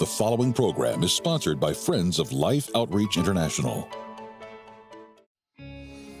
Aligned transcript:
The 0.00 0.06
following 0.06 0.54
program 0.54 1.02
is 1.02 1.12
sponsored 1.12 1.60
by 1.60 1.74
Friends 1.74 2.18
of 2.18 2.32
Life 2.32 2.70
Outreach 2.74 3.18
International. 3.18 3.86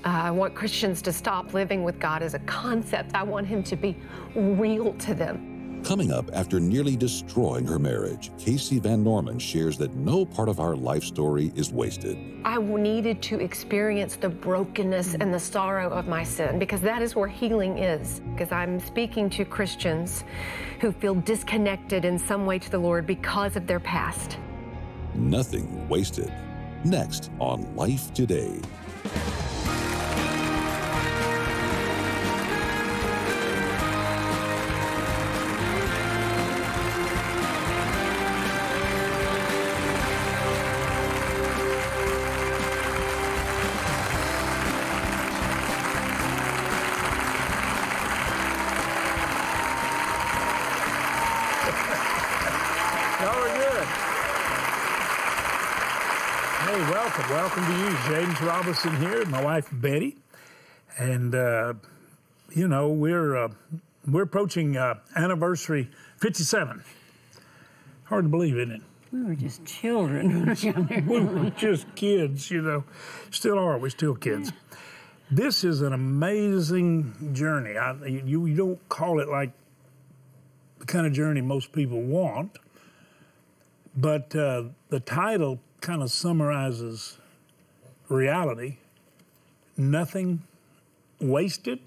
I 0.04 0.30
want 0.30 0.54
Christians 0.54 1.00
to 1.00 1.14
stop 1.14 1.54
living 1.54 1.82
with 1.82 1.98
God 1.98 2.22
as 2.22 2.34
a 2.34 2.40
concept. 2.40 3.14
I 3.14 3.22
want 3.22 3.46
Him 3.46 3.62
to 3.62 3.76
be 3.76 3.96
real 4.34 4.92
to 4.92 5.14
them. 5.14 5.49
Coming 5.84 6.12
up 6.12 6.30
after 6.32 6.60
nearly 6.60 6.94
destroying 6.94 7.66
her 7.66 7.78
marriage, 7.78 8.30
Kasey 8.38 8.80
Van 8.80 9.02
Norman 9.02 9.38
shares 9.38 9.76
that 9.78 9.94
no 9.96 10.24
part 10.24 10.48
of 10.48 10.60
our 10.60 10.76
life 10.76 11.02
story 11.02 11.52
is 11.56 11.72
wasted. 11.72 12.16
I 12.44 12.58
needed 12.58 13.22
to 13.22 13.40
experience 13.40 14.16
the 14.16 14.28
brokenness 14.28 15.14
and 15.14 15.32
the 15.32 15.40
sorrow 15.40 15.90
of 15.90 16.06
my 16.06 16.22
sin 16.22 16.58
because 16.58 16.80
that 16.82 17.02
is 17.02 17.16
where 17.16 17.28
healing 17.28 17.78
is. 17.78 18.20
Because 18.32 18.52
I'm 18.52 18.78
speaking 18.78 19.28
to 19.30 19.44
Christians 19.44 20.24
who 20.80 20.92
feel 20.92 21.14
disconnected 21.14 22.04
in 22.04 22.18
some 22.18 22.46
way 22.46 22.58
to 22.58 22.70
the 22.70 22.78
Lord 22.78 23.06
because 23.06 23.56
of 23.56 23.66
their 23.66 23.80
past. 23.80 24.38
Nothing 25.14 25.88
wasted. 25.88 26.32
Next 26.84 27.30
on 27.38 27.74
Life 27.74 28.14
Today. 28.14 28.60
Welcome. 57.10 57.30
Welcome 57.30 57.66
to 57.66 57.76
you. 57.76 57.98
James 58.06 58.40
Robison 58.40 58.96
here, 58.98 59.24
my 59.24 59.42
wife 59.42 59.68
Betty. 59.72 60.16
And, 60.96 61.34
uh, 61.34 61.74
you 62.54 62.68
know, 62.68 62.90
we're, 62.90 63.36
uh, 63.36 63.48
we're 64.06 64.22
approaching 64.22 64.76
uh, 64.76 64.94
anniversary 65.16 65.90
57. 66.18 66.84
Hard 68.04 68.26
to 68.26 68.28
believe, 68.28 68.56
isn't 68.56 68.70
it? 68.70 68.82
We 69.12 69.24
were 69.24 69.34
just 69.34 69.64
children. 69.64 70.56
we 71.08 71.20
were 71.20 71.50
just 71.50 71.92
kids, 71.96 72.48
you 72.48 72.62
know. 72.62 72.84
Still 73.32 73.58
are. 73.58 73.76
We're 73.76 73.90
still 73.90 74.14
kids. 74.14 74.52
This 75.32 75.64
is 75.64 75.80
an 75.80 75.92
amazing 75.92 77.32
journey. 77.32 77.76
I, 77.76 78.06
you, 78.06 78.46
you 78.46 78.54
don't 78.54 78.88
call 78.88 79.18
it 79.18 79.28
like 79.28 79.50
the 80.78 80.86
kind 80.86 81.08
of 81.08 81.12
journey 81.12 81.40
most 81.40 81.72
people 81.72 82.02
want, 82.02 82.56
but 83.96 84.36
uh, 84.36 84.64
the 84.90 85.00
title 85.00 85.58
kind 85.80 86.02
of 86.02 86.10
summarizes 86.10 87.18
reality 88.08 88.76
nothing 89.80 90.42
wasted. 91.20 91.80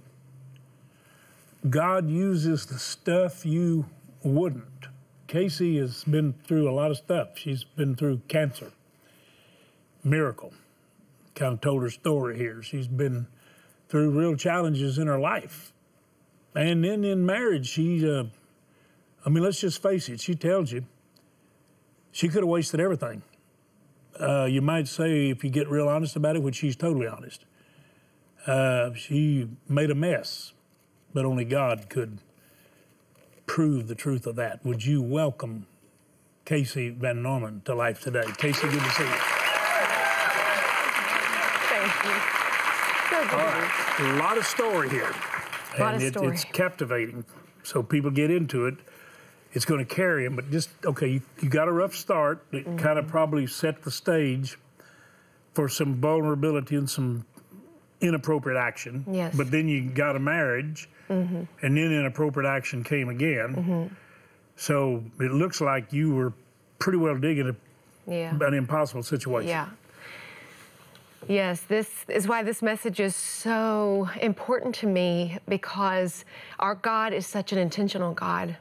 God 1.69 2.09
uses 2.09 2.65
the 2.65 2.79
stuff 2.79 3.45
you 3.45 3.85
wouldn't. 4.23 4.87
Kasey 5.27 5.79
has 5.79 6.03
been 6.03 6.33
through 6.45 6.69
a 6.69 6.73
lot 6.73 6.91
of 6.91 6.97
stuff. 6.97 7.37
She's 7.37 7.63
been 7.63 7.95
through 7.95 8.21
cancer, 8.27 8.71
miracle. 10.03 10.53
Kind 11.35 11.53
of 11.53 11.61
told 11.61 11.81
her 11.83 11.89
story 11.89 12.37
here. 12.37 12.61
She's 12.61 12.87
been 12.87 13.27
through 13.87 14.11
real 14.11 14.35
challenges 14.35 14.97
in 14.97 15.07
her 15.07 15.19
life. 15.19 15.71
And 16.55 16.83
then 16.83 17.03
in 17.03 17.25
marriage, 17.25 17.67
she, 17.67 18.07
uh, 18.07 18.25
I 19.25 19.29
mean, 19.29 19.43
let's 19.43 19.59
just 19.59 19.81
face 19.81 20.09
it, 20.09 20.19
she 20.19 20.35
tells 20.35 20.71
you 20.71 20.85
she 22.11 22.27
could 22.27 22.43
have 22.43 22.49
wasted 22.49 22.79
everything 22.79 23.23
uh, 24.19 24.45
you 24.45 24.61
might 24.61 24.87
say, 24.87 25.29
if 25.29 25.43
you 25.43 25.49
get 25.49 25.69
real 25.69 25.87
honest 25.87 26.15
about 26.15 26.35
it, 26.35 26.43
which 26.43 26.55
she's 26.55 26.75
totally 26.75 27.07
honest, 27.07 27.45
uh, 28.45 28.93
she 28.93 29.49
made 29.67 29.89
a 29.89 29.95
mess, 29.95 30.53
but 31.13 31.25
only 31.25 31.45
God 31.45 31.89
could 31.89 32.19
prove 33.45 33.87
the 33.87 33.95
truth 33.95 34.25
of 34.27 34.35
that. 34.35 34.63
Would 34.65 34.85
you 34.85 35.01
welcome 35.01 35.65
Kasey 36.45 36.95
Van 36.95 37.21
Norman 37.21 37.61
to 37.65 37.75
life 37.75 38.01
today? 38.01 38.23
Kasey, 38.23 38.69
good 38.69 38.81
to 38.81 38.89
see 38.91 39.03
you. 39.03 39.09
Thank 41.69 42.05
you. 42.05 43.37
Right. 43.37 43.99
A 43.99 44.17
lot 44.17 44.37
of 44.37 44.45
story 44.45 44.89
here. 44.89 45.13
A 45.77 45.79
lot 45.79 45.93
and 45.93 46.03
of 46.03 46.03
it, 46.03 46.13
story. 46.13 46.33
it's 46.33 46.43
captivating. 46.45 47.25
So 47.63 47.81
people 47.81 48.11
get 48.11 48.29
into 48.29 48.65
it 48.65 48.75
it's 49.53 49.65
going 49.65 49.85
to 49.85 49.95
carry 49.95 50.25
him. 50.25 50.35
But 50.35 50.51
just 50.51 50.69
okay, 50.85 51.07
you, 51.07 51.21
you 51.41 51.49
got 51.49 51.67
a 51.67 51.71
rough 51.71 51.95
start. 51.95 52.45
It 52.51 52.65
mm-hmm. 52.65 52.77
kind 52.77 52.99
of 52.99 53.07
probably 53.07 53.47
set 53.47 53.81
the 53.83 53.91
stage 53.91 54.57
for 55.53 55.69
some 55.69 55.95
vulnerability 55.95 56.75
and 56.75 56.89
some 56.89 57.25
inappropriate 58.01 58.59
action. 58.59 59.05
Yes. 59.09 59.35
But 59.35 59.51
then 59.51 59.67
you 59.67 59.89
got 59.89 60.15
a 60.15 60.19
marriage, 60.19 60.89
mm-hmm. 61.09 61.43
and 61.61 61.77
then 61.77 61.91
inappropriate 61.91 62.49
action 62.49 62.83
came 62.83 63.09
again. 63.09 63.55
Mm-hmm. 63.55 63.95
So 64.55 65.03
it 65.19 65.31
looks 65.31 65.61
like 65.61 65.93
you 65.93 66.13
were 66.13 66.33
pretty 66.79 66.97
well 66.97 67.17
digging 67.17 67.49
a, 67.49 68.11
yeah. 68.11 68.35
an 68.39 68.53
impossible 68.53 69.03
situation. 69.03 69.49
Yeah. 69.49 69.69
Yes, 71.27 71.61
this 71.61 71.89
is 72.09 72.27
why 72.27 72.43
this 72.43 72.61
message 72.61 72.99
is 72.99 73.15
so 73.15 74.09
important 74.19 74.75
to 74.75 74.87
me 74.87 75.37
because 75.47 76.25
our 76.59 76.75
God 76.75 77.13
is 77.13 77.25
such 77.25 77.53
an 77.53 77.57
intentional 77.57 78.13
God 78.13 78.57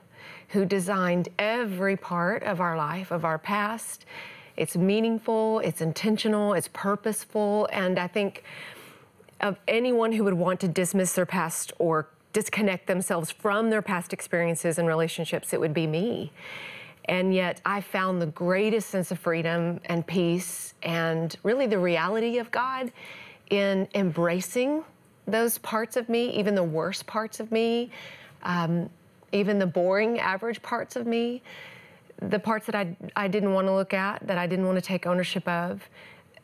who 0.52 0.64
designed 0.64 1.28
every 1.38 1.96
part 1.96 2.42
of 2.42 2.60
our 2.60 2.76
life, 2.76 3.10
of 3.10 3.24
our 3.24 3.38
past. 3.38 4.04
It's 4.56 4.76
meaningful, 4.76 5.60
it's 5.60 5.80
intentional, 5.80 6.52
it's 6.52 6.68
purposeful, 6.68 7.68
and 7.72 7.98
I 7.98 8.06
think 8.06 8.44
of 9.40 9.58
anyone 9.66 10.12
who 10.12 10.24
would 10.24 10.34
want 10.34 10.60
to 10.60 10.68
dismiss 10.68 11.14
their 11.14 11.26
past 11.26 11.72
or 11.78 12.08
disconnect 12.32 12.86
themselves 12.86 13.30
from 13.30 13.70
their 13.70 13.82
past 13.82 14.12
experiences 14.12 14.78
and 14.78 14.86
relationships, 14.86 15.52
it 15.52 15.60
would 15.60 15.74
be 15.74 15.86
me. 15.86 16.32
And 17.06 17.34
yet, 17.34 17.60
I 17.64 17.80
found 17.80 18.22
the 18.22 18.26
greatest 18.26 18.90
sense 18.90 19.10
of 19.10 19.18
freedom 19.18 19.80
and 19.86 20.06
peace 20.06 20.74
and 20.82 21.34
really 21.42 21.66
the 21.66 21.78
reality 21.78 22.38
of 22.38 22.50
God 22.50 22.92
in 23.50 23.88
embracing 23.94 24.84
those 25.26 25.58
parts 25.58 25.96
of 25.96 26.08
me, 26.08 26.30
even 26.38 26.54
the 26.54 26.62
worst 26.62 27.06
parts 27.06 27.40
of 27.40 27.50
me, 27.50 27.90
um, 28.44 28.88
even 29.32 29.58
the 29.58 29.66
boring, 29.66 30.18
average 30.18 30.62
parts 30.62 30.96
of 30.96 31.06
me, 31.06 31.42
the 32.20 32.38
parts 32.38 32.66
that 32.66 32.74
I, 32.74 32.96
I 33.16 33.28
didn't 33.28 33.52
want 33.52 33.66
to 33.66 33.74
look 33.74 33.94
at, 33.94 34.26
that 34.26 34.38
I 34.38 34.46
didn't 34.46 34.66
want 34.66 34.76
to 34.76 34.82
take 34.82 35.06
ownership 35.06 35.46
of. 35.48 35.88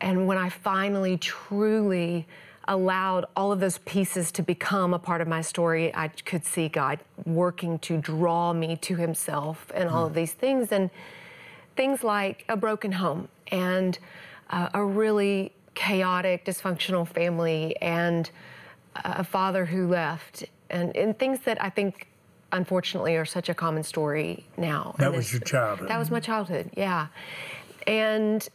And 0.01 0.27
when 0.27 0.39
I 0.39 0.49
finally 0.49 1.17
truly 1.17 2.27
allowed 2.67 3.25
all 3.35 3.51
of 3.53 3.61
those 3.61 3.79
pieces 3.79 4.31
to 4.33 4.43
become 4.43 4.93
a 4.93 4.99
part 4.99 5.21
of 5.21 5.29
my 5.29 5.41
story, 5.41 5.95
I 5.95 6.09
could 6.09 6.45
see 6.45 6.69
God 6.69 6.99
working 7.25 7.79
to 7.81 7.97
draw 7.97 8.53
me 8.53 8.77
to 8.77 8.97
Himself 8.97 9.71
and 9.75 9.89
all 9.89 10.07
of 10.07 10.15
these 10.15 10.33
things. 10.33 10.73
And 10.73 10.91
things 11.77 12.03
like 12.03 12.45
a 12.49 12.57
broken 12.57 12.93
home 12.93 13.29
and 13.53 13.99
uh, 14.51 14.69
a 14.75 14.85
really 14.85 15.53
chaotic, 15.75 16.45
dysfunctional 16.45 17.07
family 17.07 17.77
and 17.81 18.31
a 18.97 19.23
father 19.23 19.65
who 19.65 19.87
left, 19.87 20.45
and, 20.71 20.95
and 20.97 21.17
things 21.19 21.39
that 21.45 21.63
I 21.63 21.71
think 21.71 22.09
unfortunately 22.53 23.17
are 23.17 23.25
such 23.25 23.49
a 23.49 23.55
common 23.55 23.83
story 23.83 24.45
now. 24.57 24.95
That 24.99 25.13
was 25.13 25.33
your 25.33 25.41
childhood. 25.41 25.89
That 25.89 25.99
was 25.99 26.11
my 26.11 26.21
childhood, 26.21 26.71
yeah. 26.77 27.09
And 27.87 28.49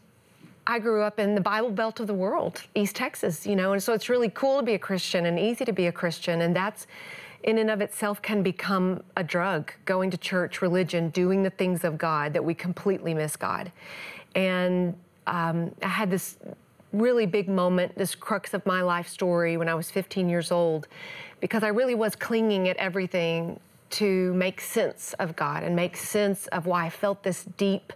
I 0.65 0.79
grew 0.79 1.01
up 1.01 1.19
in 1.19 1.35
the 1.35 1.41
Bible 1.41 1.71
Belt 1.71 1.99
of 1.99 2.07
the 2.07 2.13
world, 2.13 2.63
East 2.73 2.95
Texas, 2.95 3.45
you 3.45 3.55
know, 3.55 3.73
and 3.73 3.83
so 3.83 3.93
it's 3.93 4.09
really 4.09 4.29
cool 4.29 4.59
to 4.59 4.63
be 4.63 4.73
a 4.73 4.79
Christian 4.79 5.25
and 5.25 5.37
easy 5.37 5.65
to 5.65 5.73
be 5.73 5.87
a 5.87 5.91
Christian. 5.91 6.41
And 6.41 6.55
that's 6.55 6.87
in 7.43 7.57
and 7.57 7.69
of 7.69 7.81
itself 7.81 8.21
can 8.21 8.41
become 8.41 9.03
a 9.17 9.23
drug, 9.23 9.73
going 9.85 10.09
to 10.11 10.17
church, 10.17 10.61
religion, 10.61 11.09
doing 11.09 11.43
the 11.43 11.49
things 11.49 11.83
of 11.83 11.97
God 11.97 12.33
that 12.33 12.43
we 12.43 12.53
completely 12.53 13.13
miss 13.13 13.35
God. 13.35 13.71
And 14.35 14.95
um, 15.27 15.75
I 15.81 15.89
had 15.89 16.09
this 16.09 16.37
really 16.93 17.25
big 17.25 17.49
moment, 17.49 17.97
this 17.97 18.15
crux 18.15 18.53
of 18.53 18.65
my 18.65 18.81
life 18.81 19.07
story 19.07 19.57
when 19.57 19.67
I 19.67 19.73
was 19.73 19.91
15 19.91 20.29
years 20.29 20.51
old, 20.51 20.87
because 21.41 21.63
I 21.63 21.69
really 21.69 21.95
was 21.95 22.15
clinging 22.15 22.69
at 22.69 22.77
everything 22.77 23.59
to 23.93 24.33
make 24.33 24.59
sense 24.59 25.13
of 25.19 25.35
God 25.35 25.63
and 25.63 25.75
make 25.75 25.97
sense 25.97 26.47
of 26.47 26.65
why 26.65 26.85
I 26.85 26.89
felt 26.89 27.23
this 27.23 27.43
deep 27.57 27.93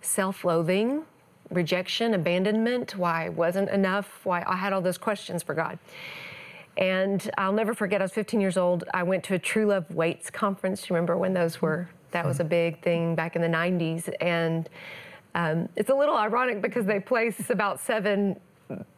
self 0.00 0.44
loathing, 0.44 1.02
rejection, 1.50 2.14
abandonment, 2.14 2.96
why 2.96 3.26
I 3.26 3.28
wasn't 3.28 3.68
enough, 3.68 4.20
why 4.24 4.42
I 4.46 4.56
had 4.56 4.72
all 4.72 4.80
those 4.80 4.98
questions 4.98 5.42
for 5.42 5.54
God. 5.54 5.78
And 6.76 7.30
I'll 7.38 7.52
never 7.52 7.74
forget, 7.74 8.00
I 8.00 8.04
was 8.04 8.12
15 8.12 8.40
years 8.40 8.56
old. 8.56 8.84
I 8.92 9.02
went 9.02 9.24
to 9.24 9.34
a 9.34 9.38
True 9.38 9.66
Love 9.66 9.90
Waits 9.94 10.30
conference. 10.30 10.88
You 10.88 10.94
remember 10.94 11.16
when 11.16 11.34
those 11.34 11.60
were? 11.60 11.88
That 12.12 12.24
was 12.24 12.40
a 12.40 12.44
big 12.44 12.82
thing 12.82 13.14
back 13.14 13.36
in 13.36 13.42
the 13.42 13.48
90s. 13.48 14.10
And 14.20 14.68
um, 15.34 15.68
it's 15.76 15.90
a 15.90 15.94
little 15.94 16.16
ironic 16.16 16.62
because 16.62 16.86
they 16.86 17.00
place 17.00 17.50
about 17.50 17.80
seven 17.80 18.40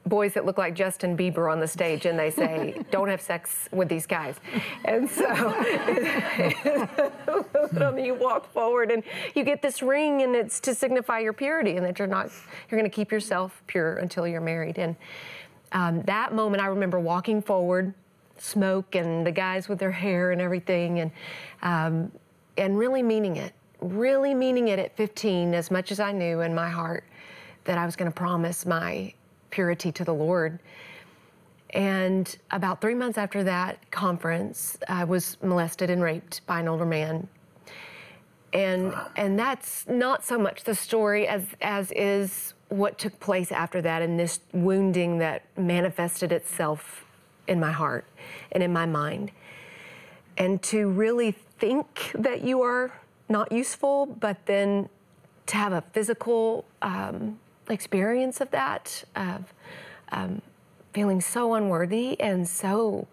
boys 0.06 0.34
that 0.34 0.46
look 0.46 0.58
like 0.58 0.74
Justin 0.74 1.16
Bieber 1.16 1.52
on 1.52 1.60
the 1.60 1.68
stage 1.68 2.06
and 2.06 2.18
they 2.18 2.30
say, 2.30 2.82
don't 2.90 3.08
have 3.08 3.20
sex 3.20 3.68
with 3.72 3.88
these 3.88 4.06
guys. 4.06 4.36
And 4.84 5.08
so 5.08 5.26
you 7.98 8.14
walk 8.14 8.50
forward 8.52 8.90
and 8.90 9.02
you 9.34 9.44
get 9.44 9.62
this 9.62 9.82
ring 9.82 10.22
and 10.22 10.34
it's 10.34 10.60
to 10.60 10.74
signify 10.74 11.18
your 11.18 11.32
purity 11.32 11.76
and 11.76 11.84
that 11.84 11.98
you're 11.98 12.08
not, 12.08 12.30
you're 12.70 12.80
going 12.80 12.90
to 12.90 12.94
keep 12.94 13.12
yourself 13.12 13.62
pure 13.66 13.96
until 13.96 14.26
you're 14.26 14.40
married. 14.40 14.78
And 14.78 14.96
um, 15.72 16.02
that 16.02 16.34
moment, 16.34 16.62
I 16.62 16.66
remember 16.66 16.98
walking 16.98 17.42
forward, 17.42 17.92
smoke 18.38 18.94
and 18.94 19.26
the 19.26 19.32
guys 19.32 19.68
with 19.68 19.78
their 19.78 19.90
hair 19.90 20.32
and 20.32 20.40
everything, 20.40 21.00
and 21.00 21.10
um, 21.62 22.12
and 22.56 22.78
really 22.78 23.02
meaning 23.02 23.36
it, 23.36 23.52
really 23.80 24.34
meaning 24.34 24.68
it 24.68 24.78
at 24.78 24.96
15, 24.96 25.54
as 25.54 25.70
much 25.70 25.92
as 25.92 26.00
I 26.00 26.12
knew 26.12 26.40
in 26.40 26.54
my 26.54 26.68
heart 26.68 27.04
that 27.64 27.78
I 27.78 27.84
was 27.84 27.96
going 27.96 28.10
to 28.10 28.16
promise 28.16 28.64
my 28.64 29.12
purity 29.50 29.92
to 29.92 30.04
the 30.04 30.14
Lord. 30.14 30.58
And 31.70 32.36
about 32.50 32.80
three 32.80 32.94
months 32.94 33.18
after 33.18 33.44
that 33.44 33.90
conference, 33.90 34.78
I 34.88 35.04
was 35.04 35.36
molested 35.42 35.90
and 35.90 36.02
raped 36.02 36.46
by 36.46 36.60
an 36.60 36.68
older 36.68 36.86
man. 36.86 37.28
And 38.52 38.94
and 39.16 39.38
that's 39.38 39.86
not 39.86 40.24
so 40.24 40.38
much 40.38 40.64
the 40.64 40.74
story 40.74 41.28
as 41.28 41.44
as 41.60 41.92
is 41.92 42.54
what 42.70 42.98
took 42.98 43.18
place 43.20 43.52
after 43.52 43.82
that 43.82 44.00
and 44.00 44.18
this 44.18 44.40
wounding 44.52 45.18
that 45.18 45.44
manifested 45.56 46.32
itself 46.32 47.04
in 47.46 47.60
my 47.60 47.72
heart 47.72 48.06
and 48.52 48.62
in 48.62 48.72
my 48.72 48.86
mind. 48.86 49.30
And 50.38 50.62
to 50.64 50.88
really 50.88 51.32
think 51.58 52.12
that 52.14 52.42
you 52.42 52.62
are 52.62 52.92
not 53.28 53.52
useful, 53.52 54.06
but 54.06 54.46
then 54.46 54.88
to 55.46 55.56
have 55.56 55.72
a 55.72 55.82
physical 55.92 56.64
um, 56.82 57.38
experience 57.70 58.40
of 58.40 58.50
that, 58.50 59.04
of 59.16 59.52
um, 60.12 60.42
feeling 60.92 61.20
so 61.20 61.54
unworthy 61.54 62.18
and 62.20 62.48
so 62.48 63.06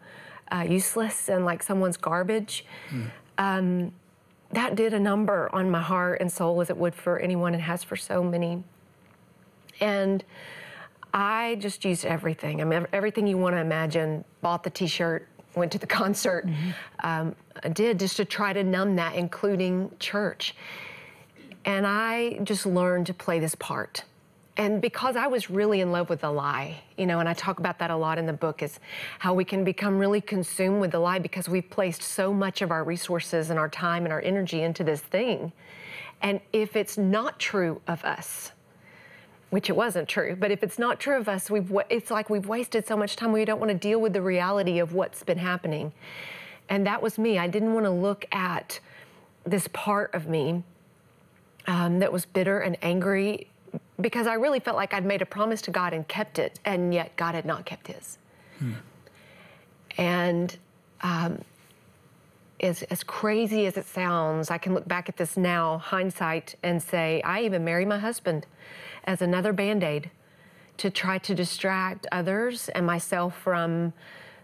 uh, 0.51 0.65
useless 0.67 1.29
and 1.29 1.45
like 1.45 1.63
someone's 1.63 1.97
garbage. 1.97 2.65
Mm. 2.89 3.11
Um, 3.37 3.91
that 4.51 4.75
did 4.75 4.93
a 4.93 4.99
number 4.99 5.49
on 5.53 5.69
my 5.69 5.81
heart 5.81 6.21
and 6.21 6.31
soul 6.31 6.61
as 6.61 6.69
it 6.69 6.77
would 6.77 6.95
for 6.95 7.19
anyone 7.19 7.53
and 7.53 7.63
has 7.63 7.83
for 7.83 7.95
so 7.95 8.23
many 8.23 8.63
and 9.81 10.23
I 11.13 11.55
just 11.59 11.85
used 11.85 12.05
everything. 12.05 12.61
I 12.61 12.65
mean, 12.65 12.85
everything 12.91 13.27
you 13.27 13.37
want 13.37 13.55
to 13.55 13.61
imagine. 13.61 14.23
Bought 14.41 14.63
the 14.63 14.69
T-shirt, 14.69 15.27
went 15.55 15.71
to 15.71 15.77
the 15.77 15.87
concert, 16.01 16.45
mm-hmm. 16.45 16.69
um, 17.03 17.35
I 17.63 17.69
did 17.69 17.99
just 17.99 18.17
to 18.17 18.25
try 18.25 18.53
to 18.53 18.63
numb 18.63 18.95
that, 18.97 19.15
including 19.15 19.91
church. 19.99 20.55
And 21.63 21.87
I 21.87 22.39
just 22.43 22.65
learned 22.65 23.07
to 23.07 23.13
play 23.13 23.39
this 23.39 23.55
part. 23.55 24.03
And 24.57 24.81
because 24.81 25.17
I 25.17 25.27
was 25.27 25.49
really 25.49 25.81
in 25.81 25.91
love 25.91 26.09
with 26.09 26.21
the 26.21 26.31
lie, 26.31 26.81
you 26.97 27.05
know, 27.05 27.19
and 27.19 27.27
I 27.27 27.33
talk 27.33 27.59
about 27.59 27.77
that 27.79 27.91
a 27.91 27.95
lot 27.95 28.17
in 28.17 28.25
the 28.25 28.33
book, 28.33 28.63
is 28.63 28.79
how 29.19 29.33
we 29.33 29.43
can 29.43 29.65
become 29.65 29.97
really 29.97 30.21
consumed 30.21 30.79
with 30.79 30.91
the 30.91 30.99
lie 30.99 31.19
because 31.19 31.49
we've 31.49 31.69
placed 31.69 32.01
so 32.01 32.33
much 32.33 32.61
of 32.61 32.71
our 32.71 32.83
resources 32.83 33.49
and 33.49 33.59
our 33.59 33.67
time 33.67 34.05
and 34.05 34.13
our 34.13 34.21
energy 34.21 34.61
into 34.61 34.83
this 34.83 35.01
thing. 35.01 35.51
And 36.21 36.39
if 36.53 36.77
it's 36.77 36.97
not 36.97 37.37
true 37.37 37.81
of 37.85 38.03
us, 38.05 38.53
which 39.49 39.69
it 39.69 39.75
wasn't 39.75 40.07
true. 40.07 40.35
But 40.37 40.51
if 40.51 40.63
it's 40.63 40.79
not 40.79 40.99
true 40.99 41.17
of 41.17 41.29
us, 41.29 41.49
we've 41.49 41.71
it's 41.89 42.11
like 42.11 42.29
we've 42.29 42.47
wasted 42.47 42.87
so 42.87 42.97
much 42.97 43.15
time. 43.15 43.31
We 43.31 43.45
don't 43.45 43.59
want 43.59 43.71
to 43.71 43.77
deal 43.77 44.01
with 44.01 44.13
the 44.13 44.21
reality 44.21 44.79
of 44.79 44.93
what's 44.93 45.23
been 45.23 45.37
happening. 45.37 45.93
And 46.67 46.85
that 46.87 47.01
was 47.01 47.17
me. 47.17 47.37
I 47.37 47.47
didn't 47.47 47.73
want 47.73 47.85
to 47.85 47.91
look 47.91 48.25
at 48.31 48.79
this 49.45 49.67
part 49.71 50.13
of 50.13 50.27
me 50.27 50.63
um, 51.67 51.99
that 51.99 52.11
was 52.11 52.25
bitter 52.25 52.59
and 52.59 52.77
angry 52.81 53.47
because 53.99 54.27
I 54.27 54.33
really 54.33 54.59
felt 54.59 54.77
like 54.77 54.93
I'd 54.93 55.05
made 55.05 55.21
a 55.21 55.25
promise 55.25 55.61
to 55.63 55.71
God 55.71 55.93
and 55.93 56.07
kept 56.07 56.39
it, 56.39 56.59
and 56.65 56.93
yet 56.93 57.15
God 57.15 57.35
had 57.35 57.45
not 57.45 57.65
kept 57.65 57.87
His. 57.87 58.17
Hmm. 58.59 58.73
And 59.97 60.57
um, 61.01 61.41
as, 62.61 62.83
as 62.83 63.03
crazy 63.03 63.65
as 63.65 63.77
it 63.77 63.85
sounds, 63.85 64.49
I 64.51 64.57
can 64.57 64.73
look 64.73 64.87
back 64.87 65.09
at 65.09 65.17
this 65.17 65.37
now, 65.37 65.77
hindsight, 65.77 66.55
and 66.63 66.81
say, 66.81 67.21
I 67.21 67.43
even 67.43 67.63
married 67.63 67.87
my 67.87 67.99
husband 67.99 68.45
as 69.05 69.21
another 69.21 69.53
band 69.53 69.83
aid 69.83 70.09
to 70.77 70.89
try 70.89 71.17
to 71.19 71.35
distract 71.35 72.07
others 72.11 72.69
and 72.69 72.85
myself 72.85 73.37
from 73.37 73.93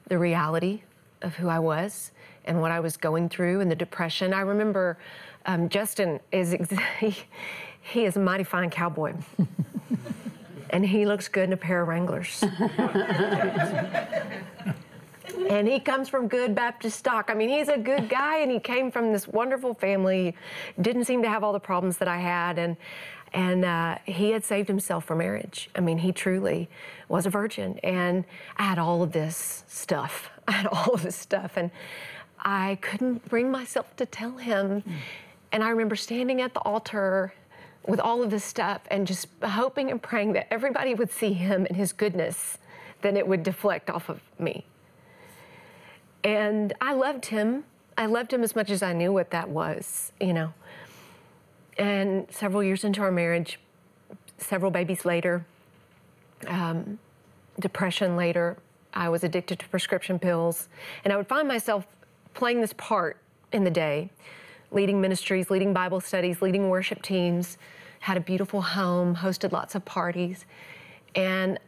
the 0.07 0.17
reality 0.17 0.81
of 1.21 1.35
who 1.35 1.49
I 1.49 1.59
was 1.59 2.11
and 2.45 2.61
what 2.61 2.71
I 2.71 2.79
was 2.79 2.97
going 2.97 3.29
through 3.29 3.59
and 3.59 3.69
the 3.69 3.75
depression. 3.75 4.33
I 4.33 4.41
remember 4.41 4.97
um, 5.45 5.69
Justin 5.69 6.19
is 6.31 6.53
ex- 7.01 7.23
he, 7.81 8.05
is 8.05 8.17
a 8.17 8.19
mighty 8.19 8.43
fine 8.43 8.69
cowboy. 8.69 9.13
and 10.69 10.85
he 10.85 11.05
looks 11.05 11.27
good 11.27 11.45
in 11.45 11.53
a 11.53 11.57
pair 11.57 11.81
of 11.81 11.87
Wranglers. 11.87 12.43
and 15.49 15.67
he 15.67 15.79
comes 15.79 16.09
from 16.09 16.27
good 16.27 16.55
Baptist 16.55 16.97
stock. 16.97 17.29
I 17.29 17.33
mean, 17.33 17.49
he's 17.49 17.67
a 17.67 17.77
good 17.77 18.09
guy, 18.09 18.37
and 18.37 18.51
he 18.51 18.59
came 18.59 18.91
from 18.91 19.11
this 19.11 19.27
wonderful 19.27 19.73
family. 19.73 20.35
Didn't 20.79 21.05
seem 21.05 21.21
to 21.23 21.29
have 21.29 21.43
all 21.43 21.53
the 21.53 21.59
problems 21.59 21.97
that 21.97 22.07
I 22.07 22.19
had, 22.19 22.57
and 22.57 22.77
and 23.33 23.63
uh, 23.63 23.97
he 24.05 24.31
had 24.31 24.43
saved 24.43 24.67
himself 24.67 25.05
for 25.05 25.15
marriage. 25.15 25.69
I 25.75 25.79
mean, 25.79 25.99
he 25.99 26.11
truly 26.11 26.69
was 27.07 27.25
a 27.25 27.29
virgin. 27.29 27.79
And 27.83 28.25
I 28.57 28.63
had 28.63 28.77
all 28.77 29.03
of 29.03 29.13
this 29.13 29.63
stuff. 29.67 30.29
I 30.47 30.51
had 30.51 30.67
all 30.67 30.93
of 30.93 31.03
this 31.03 31.15
stuff. 31.15 31.53
And 31.55 31.71
I 32.39 32.77
couldn't 32.81 33.27
bring 33.29 33.49
myself 33.49 33.95
to 33.97 34.05
tell 34.05 34.37
him. 34.37 34.81
Mm. 34.81 34.91
And 35.53 35.63
I 35.63 35.69
remember 35.69 35.95
standing 35.95 36.41
at 36.41 36.53
the 36.53 36.59
altar 36.61 37.33
with 37.87 37.99
all 37.99 38.21
of 38.21 38.29
this 38.29 38.43
stuff 38.43 38.81
and 38.89 39.07
just 39.07 39.27
hoping 39.43 39.89
and 39.89 40.01
praying 40.01 40.33
that 40.33 40.47
everybody 40.51 40.93
would 40.93 41.11
see 41.11 41.33
him 41.33 41.65
and 41.65 41.75
his 41.75 41.93
goodness, 41.93 42.57
then 43.01 43.17
it 43.17 43.27
would 43.27 43.43
deflect 43.43 43.89
off 43.89 44.09
of 44.09 44.21
me. 44.39 44.65
And 46.23 46.73
I 46.79 46.93
loved 46.93 47.27
him. 47.27 47.63
I 47.97 48.05
loved 48.05 48.31
him 48.31 48.43
as 48.43 48.55
much 48.55 48.69
as 48.69 48.83
I 48.83 48.93
knew 48.93 49.11
what 49.11 49.31
that 49.31 49.49
was, 49.49 50.11
you 50.19 50.33
know. 50.33 50.53
And 51.77 52.27
several 52.29 52.63
years 52.63 52.83
into 52.83 53.01
our 53.01 53.11
marriage, 53.11 53.59
several 54.37 54.71
babies 54.71 55.03
later, 55.03 55.45
um, 56.47 56.99
depression 57.59 58.15
later, 58.15 58.57
I 58.93 59.09
was 59.09 59.23
addicted 59.23 59.59
to 59.59 59.67
prescription 59.69 60.19
pills. 60.19 60.67
And 61.03 61.13
I 61.13 61.17
would 61.17 61.27
find 61.27 61.47
myself 61.47 61.87
playing 62.33 62.61
this 62.61 62.73
part 62.73 63.17
in 63.51 63.63
the 63.63 63.71
day, 63.71 64.09
leading 64.71 65.01
ministries, 65.01 65.50
leading 65.50 65.73
Bible 65.73 66.00
studies, 66.00 66.41
leading 66.41 66.69
worship 66.69 67.01
teams, 67.01 67.57
had 68.00 68.18
a 68.18 68.21
beautiful 68.21 68.62
home, 68.62 69.15
hosted 69.15 69.51
lots 69.51 69.75
of 69.75 69.85
parties. 69.85 70.45
And 71.15 71.59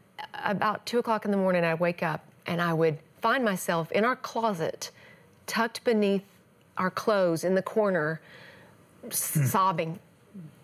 about 0.44 0.86
two 0.86 1.00
o'clock 1.00 1.26
in 1.26 1.32
the 1.32 1.38
morning, 1.38 1.64
I'd 1.64 1.80
wake 1.80 2.02
up 2.02 2.26
and 2.46 2.62
I 2.62 2.74
would 2.74 2.98
find 3.22 3.44
myself 3.44 3.92
in 3.92 4.04
our 4.04 4.16
closet, 4.16 4.92
tucked 5.48 5.84
beneath 5.84 6.24
our 6.78 6.90
clothes 6.90 7.44
in 7.44 7.56
the 7.56 7.62
corner, 7.62 8.20
hmm. 9.04 9.10
sobbing, 9.12 10.00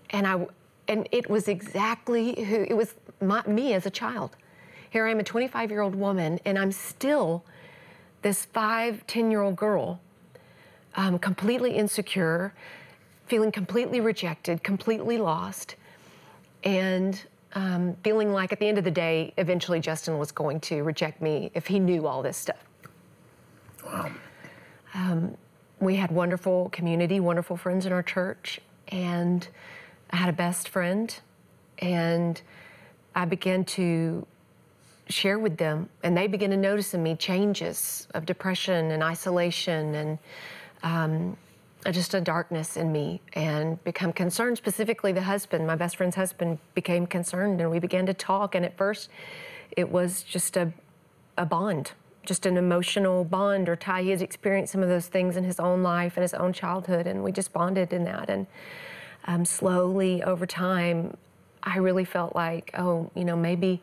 and 0.09 0.25
I 0.27 0.47
and 0.87 1.07
it 1.11 1.29
was 1.29 1.47
exactly 1.47 2.43
who 2.45 2.63
it 2.63 2.75
was 2.75 2.95
my, 3.21 3.43
me 3.45 3.73
as 3.73 3.85
a 3.85 3.91
child. 3.91 4.35
Here 4.89 5.05
I 5.05 5.11
am, 5.11 5.19
a 5.19 5.23
25 5.23 5.69
year 5.69 5.81
old 5.81 5.95
woman, 5.95 6.39
and 6.45 6.57
I'm 6.57 6.71
still 6.71 7.43
this 8.23 8.45
five, 8.45 9.05
10 9.05 9.29
year 9.29 9.41
old 9.41 9.55
girl, 9.55 10.01
um, 10.95 11.19
completely 11.19 11.71
insecure, 11.71 12.53
feeling 13.27 13.51
completely 13.51 14.01
rejected, 14.01 14.63
completely 14.63 15.17
lost, 15.17 15.75
and 16.63 17.23
um, 17.53 17.95
feeling 18.03 18.31
like 18.31 18.51
at 18.51 18.59
the 18.59 18.67
end 18.67 18.77
of 18.77 18.83
the 18.83 18.91
day, 18.91 19.33
eventually 19.37 19.79
Justin 19.79 20.17
was 20.17 20.31
going 20.31 20.59
to 20.61 20.83
reject 20.83 21.21
me 21.21 21.51
if 21.53 21.67
he 21.67 21.79
knew 21.79 22.07
all 22.07 22.21
this 22.21 22.37
stuff. 22.37 22.63
Wow. 23.85 24.11
Um, 24.93 25.37
we 25.79 25.95
had 25.95 26.11
wonderful 26.11 26.69
community, 26.69 27.19
wonderful 27.19 27.55
friends 27.55 27.85
in 27.85 27.93
our 27.93 28.03
church, 28.03 28.59
and 28.89 29.47
I 30.11 30.17
had 30.17 30.29
a 30.29 30.33
best 30.33 30.69
friend, 30.69 31.17
and 31.79 32.41
I 33.15 33.25
began 33.25 33.63
to 33.65 34.25
share 35.07 35.39
with 35.39 35.57
them, 35.57 35.89
and 36.03 36.15
they 36.15 36.27
began 36.27 36.49
to 36.51 36.57
notice 36.57 36.93
in 36.93 37.01
me 37.01 37.15
changes 37.15 38.07
of 38.13 38.25
depression 38.25 38.91
and 38.91 39.01
isolation 39.01 39.95
and 39.95 40.19
um, 40.83 41.37
just 41.91 42.13
a 42.13 42.21
darkness 42.21 42.77
in 42.77 42.91
me, 42.91 43.21
and 43.33 43.81
become 43.83 44.13
concerned. 44.13 44.57
Specifically, 44.57 45.11
the 45.11 45.21
husband, 45.21 45.65
my 45.65 45.75
best 45.75 45.95
friend's 45.95 46.15
husband, 46.15 46.59
became 46.73 47.07
concerned, 47.07 47.61
and 47.61 47.71
we 47.71 47.79
began 47.79 48.05
to 48.05 48.13
talk. 48.13 48.55
And 48.55 48.65
at 48.65 48.77
first, 48.77 49.09
it 49.71 49.89
was 49.89 50.23
just 50.23 50.57
a, 50.57 50.73
a 51.37 51.45
bond 51.45 51.93
just 52.29 52.45
an 52.45 52.57
emotional 52.57 53.23
bond 53.23 53.67
or 53.67 53.75
tie. 53.75 54.03
He 54.03 54.11
has 54.11 54.21
experienced 54.21 54.71
some 54.71 54.83
of 54.83 54.89
those 54.89 55.07
things 55.07 55.35
in 55.35 55.43
his 55.43 55.59
own 55.59 55.81
life 55.81 56.15
and 56.15 56.21
his 56.21 56.35
own 56.35 56.53
childhood, 56.53 57.07
and 57.07 57.23
we 57.23 57.31
just 57.31 57.51
bonded 57.51 57.91
in 57.91 58.03
that. 58.03 58.29
And 58.29 58.45
um, 59.25 59.45
slowly 59.45 60.21
over 60.21 60.45
time, 60.45 61.17
I 61.63 61.77
really 61.77 62.05
felt 62.05 62.35
like, 62.35 62.69
oh, 62.77 63.09
you 63.15 63.25
know, 63.25 63.35
maybe 63.35 63.81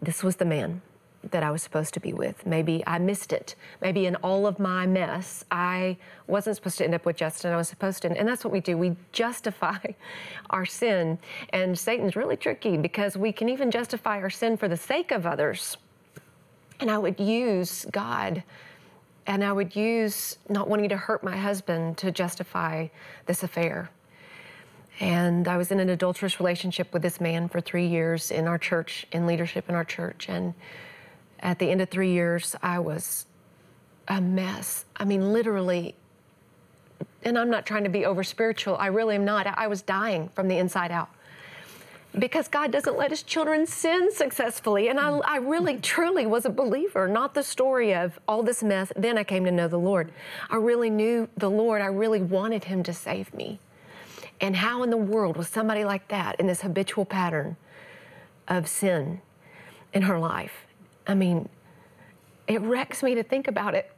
this 0.00 0.22
was 0.22 0.36
the 0.36 0.44
man. 0.44 0.82
That 1.30 1.42
I 1.42 1.50
was 1.50 1.62
supposed 1.62 1.92
to 1.94 2.00
be 2.00 2.12
with. 2.12 2.46
Maybe 2.46 2.82
I 2.86 2.98
missed 2.98 3.32
it. 3.32 3.54
Maybe 3.82 4.06
in 4.06 4.16
all 4.16 4.46
of 4.46 4.58
my 4.58 4.86
mess, 4.86 5.44
I 5.50 5.98
wasn't 6.26 6.56
supposed 6.56 6.78
to 6.78 6.84
end 6.84 6.94
up 6.94 7.04
with 7.04 7.16
Justin. 7.16 7.52
I 7.52 7.56
was 7.56 7.68
supposed 7.68 8.02
to, 8.02 8.16
and 8.16 8.26
that's 8.26 8.44
what 8.44 8.52
we 8.52 8.60
do. 8.60 8.78
We 8.78 8.96
justify 9.12 9.78
our 10.50 10.64
sin. 10.64 11.18
And 11.50 11.78
Satan's 11.78 12.16
really 12.16 12.36
tricky 12.36 12.76
because 12.76 13.16
we 13.16 13.32
can 13.32 13.48
even 13.48 13.70
justify 13.70 14.20
our 14.20 14.30
sin 14.30 14.56
for 14.56 14.68
the 14.68 14.76
sake 14.76 15.10
of 15.10 15.26
others. 15.26 15.76
And 16.80 16.90
I 16.90 16.96
would 16.96 17.20
use 17.20 17.84
God 17.90 18.42
and 19.26 19.44
I 19.44 19.52
would 19.52 19.76
use 19.76 20.38
not 20.48 20.68
wanting 20.68 20.88
to 20.88 20.96
hurt 20.96 21.22
my 21.22 21.36
husband 21.36 21.98
to 21.98 22.10
justify 22.10 22.88
this 23.26 23.42
affair. 23.42 23.90
And 24.98 25.46
I 25.46 25.56
was 25.56 25.70
in 25.70 25.80
an 25.80 25.88
adulterous 25.88 26.40
relationship 26.40 26.92
with 26.92 27.02
this 27.02 27.20
man 27.20 27.48
for 27.48 27.60
three 27.60 27.86
years 27.86 28.30
in 28.30 28.48
our 28.48 28.58
church, 28.58 29.06
in 29.12 29.26
leadership 29.26 29.68
in 29.68 29.74
our 29.74 29.84
church. 29.84 30.26
And 30.28 30.52
at 31.40 31.58
the 31.58 31.70
end 31.70 31.80
of 31.80 31.88
three 31.88 32.12
years, 32.12 32.54
I 32.62 32.78
was 32.78 33.26
a 34.08 34.20
mess. 34.20 34.84
I 34.96 35.04
mean, 35.04 35.32
literally, 35.32 35.94
and 37.22 37.38
I'm 37.38 37.50
not 37.50 37.66
trying 37.66 37.84
to 37.84 37.90
be 37.90 38.04
over 38.04 38.22
spiritual, 38.22 38.76
I 38.76 38.86
really 38.86 39.14
am 39.14 39.24
not. 39.24 39.46
I 39.46 39.66
was 39.66 39.82
dying 39.82 40.28
from 40.28 40.48
the 40.48 40.58
inside 40.58 40.90
out 40.90 41.10
because 42.18 42.48
God 42.48 42.72
doesn't 42.72 42.96
let 42.96 43.10
his 43.10 43.22
children 43.22 43.66
sin 43.66 44.12
successfully. 44.12 44.88
And 44.88 44.98
I, 44.98 45.10
I, 45.18 45.36
really, 45.36 45.76
truly 45.78 46.26
was 46.26 46.44
a 46.44 46.50
believer, 46.50 47.06
not 47.06 47.34
the 47.34 47.42
story 47.42 47.94
of 47.94 48.18
all 48.26 48.42
this 48.42 48.62
mess. 48.62 48.92
Then 48.96 49.16
I 49.16 49.24
came 49.24 49.44
to 49.44 49.52
know 49.52 49.68
the 49.68 49.78
Lord. 49.78 50.12
I 50.50 50.56
really 50.56 50.90
knew 50.90 51.28
the 51.36 51.50
Lord. 51.50 51.80
I 51.80 51.86
really 51.86 52.20
wanted 52.20 52.64
him 52.64 52.82
to 52.84 52.92
save 52.92 53.32
me. 53.32 53.60
And 54.40 54.56
how 54.56 54.82
in 54.82 54.90
the 54.90 54.96
world 54.96 55.36
was 55.36 55.48
somebody 55.48 55.84
like 55.84 56.08
that 56.08 56.40
in 56.40 56.46
this 56.46 56.62
habitual 56.62 57.04
pattern 57.04 57.56
of 58.48 58.66
sin 58.68 59.20
in 59.92 60.02
her 60.02 60.18
life? 60.18 60.66
I 61.10 61.14
mean, 61.14 61.48
it 62.46 62.60
wrecks 62.60 63.02
me 63.02 63.16
to 63.16 63.24
think 63.24 63.48
about 63.48 63.74
it. 63.74 63.90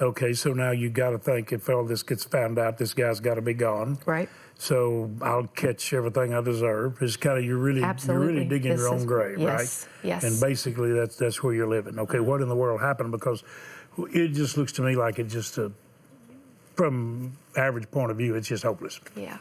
Okay, 0.00 0.32
so 0.32 0.52
now 0.52 0.70
you 0.70 0.90
got 0.90 1.10
to 1.10 1.18
think 1.18 1.52
if 1.52 1.68
all 1.68 1.84
this 1.84 2.04
gets 2.04 2.22
found 2.22 2.56
out, 2.56 2.78
this 2.78 2.94
guy's 2.94 3.18
got 3.18 3.34
to 3.34 3.42
be 3.42 3.52
gone. 3.52 3.98
Right. 4.06 4.28
So 4.58 5.10
I'll 5.20 5.48
catch 5.48 5.92
everything 5.92 6.34
I 6.34 6.40
deserve. 6.40 7.02
It's 7.02 7.16
kind 7.16 7.36
of 7.36 7.44
you're 7.44 7.58
really 7.58 7.82
Absolutely. 7.82 8.26
you're 8.26 8.32
really 8.32 8.48
digging 8.48 8.70
this 8.70 8.80
your 8.80 8.90
own 8.90 8.98
is, 8.98 9.04
grave, 9.06 9.38
yes, 9.40 9.48
right? 9.48 10.06
Yes. 10.06 10.22
And 10.22 10.40
basically 10.40 10.92
that's 10.92 11.16
that's 11.16 11.42
where 11.42 11.52
you're 11.52 11.68
living. 11.68 11.98
Okay, 11.98 12.20
what 12.20 12.42
in 12.42 12.48
the 12.48 12.54
world 12.54 12.80
happened? 12.80 13.10
Because 13.10 13.42
it 14.14 14.28
just 14.28 14.56
looks 14.56 14.70
to 14.74 14.82
me 14.82 14.94
like 14.94 15.18
it 15.18 15.24
just 15.24 15.58
a, 15.58 15.72
from 16.76 17.36
average 17.56 17.90
point 17.90 18.12
of 18.12 18.16
view, 18.16 18.36
it's 18.36 18.46
just 18.46 18.62
hopeless. 18.62 19.00
Yeah. 19.16 19.38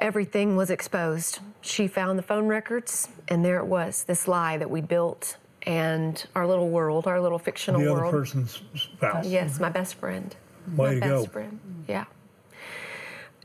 Everything 0.00 0.56
was 0.56 0.70
exposed. 0.70 1.40
She 1.60 1.88
found 1.88 2.18
the 2.18 2.22
phone 2.22 2.46
records, 2.46 3.08
and 3.28 3.44
there 3.44 3.58
it 3.58 3.66
was, 3.66 4.04
this 4.04 4.28
lie 4.28 4.56
that 4.58 4.70
we 4.70 4.80
built 4.80 5.36
and 5.62 6.24
our 6.36 6.46
little 6.46 6.68
world, 6.68 7.06
our 7.06 7.20
little 7.20 7.38
fictional 7.40 7.80
the 7.80 7.90
world. 7.90 8.02
other 8.02 8.10
person's 8.10 8.62
spouse. 8.76 9.26
Yes, 9.26 9.58
my 9.58 9.68
best 9.68 9.96
friend. 9.96 10.34
Way 10.76 10.86
my 10.86 10.94
to 10.94 11.00
best 11.00 11.10
go. 11.10 11.24
friend. 11.26 11.84
Yeah. 11.88 12.04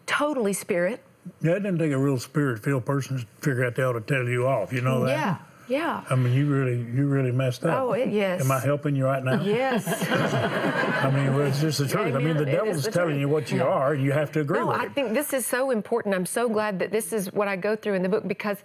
Totally 0.06 0.54
spirit. 0.54 1.04
Yeah, 1.42 1.52
it 1.52 1.60
didn't 1.64 1.80
take 1.80 1.92
a 1.92 1.98
real 1.98 2.20
spirit-filled 2.20 2.86
person 2.86 3.20
to 3.20 3.26
figure 3.40 3.66
out 3.66 3.78
how 3.78 3.94
to 3.94 4.02
tell 4.02 4.28
you 4.28 4.48
off. 4.48 4.72
You 4.74 4.82
know 4.82 5.06
that? 5.06 5.12
Yeah. 5.12 5.38
Yeah. 5.72 6.04
I 6.10 6.16
mean, 6.16 6.34
you 6.34 6.46
really, 6.54 6.78
you 6.96 7.08
really 7.08 7.32
messed 7.32 7.64
up. 7.66 7.80
Oh, 7.80 7.92
it- 7.94 8.10
yes. 8.10 8.42
Am 8.42 8.52
I 8.52 8.60
helping 8.60 8.94
you 8.96 9.06
right 9.06 9.24
now? 9.24 9.42
Yes. 9.42 9.88
I 11.06 11.10
mean, 11.10 11.34
well, 11.36 11.48
it's 11.48 11.62
just 11.62 11.78
the 11.80 11.88
truth. 11.88 12.14
I 12.14 12.20
mean, 12.20 12.36
the 12.36 12.44
It 12.44 12.50
is 12.50 12.56
devil's 12.56 12.84
the 12.84 12.92
telling 12.92 13.10
truth. 13.16 13.20
you 13.22 13.30
what 13.30 13.52
you 13.52 13.64
are, 13.64 13.94
and 13.94 14.04
you 14.04 14.12
have 14.12 14.32
to 14.34 14.42
agree 14.42 14.60
No, 14.60 14.68
with 14.68 14.78
I 14.78 14.84
it. 14.84 14.90
I 14.90 14.94
think 14.94 15.14
this 15.14 15.32
is 15.34 15.46
so 15.46 15.72
important. 15.72 16.14
I'm 16.14 16.26
so 16.26 16.50
glad 16.50 16.80
that 16.80 16.92
this 16.92 17.14
is 17.14 17.32
what 17.32 17.48
I 17.48 17.56
go 17.56 17.76
through 17.78 17.94
in 17.94 18.04
the 18.04 18.10
book 18.10 18.28
because 18.28 18.58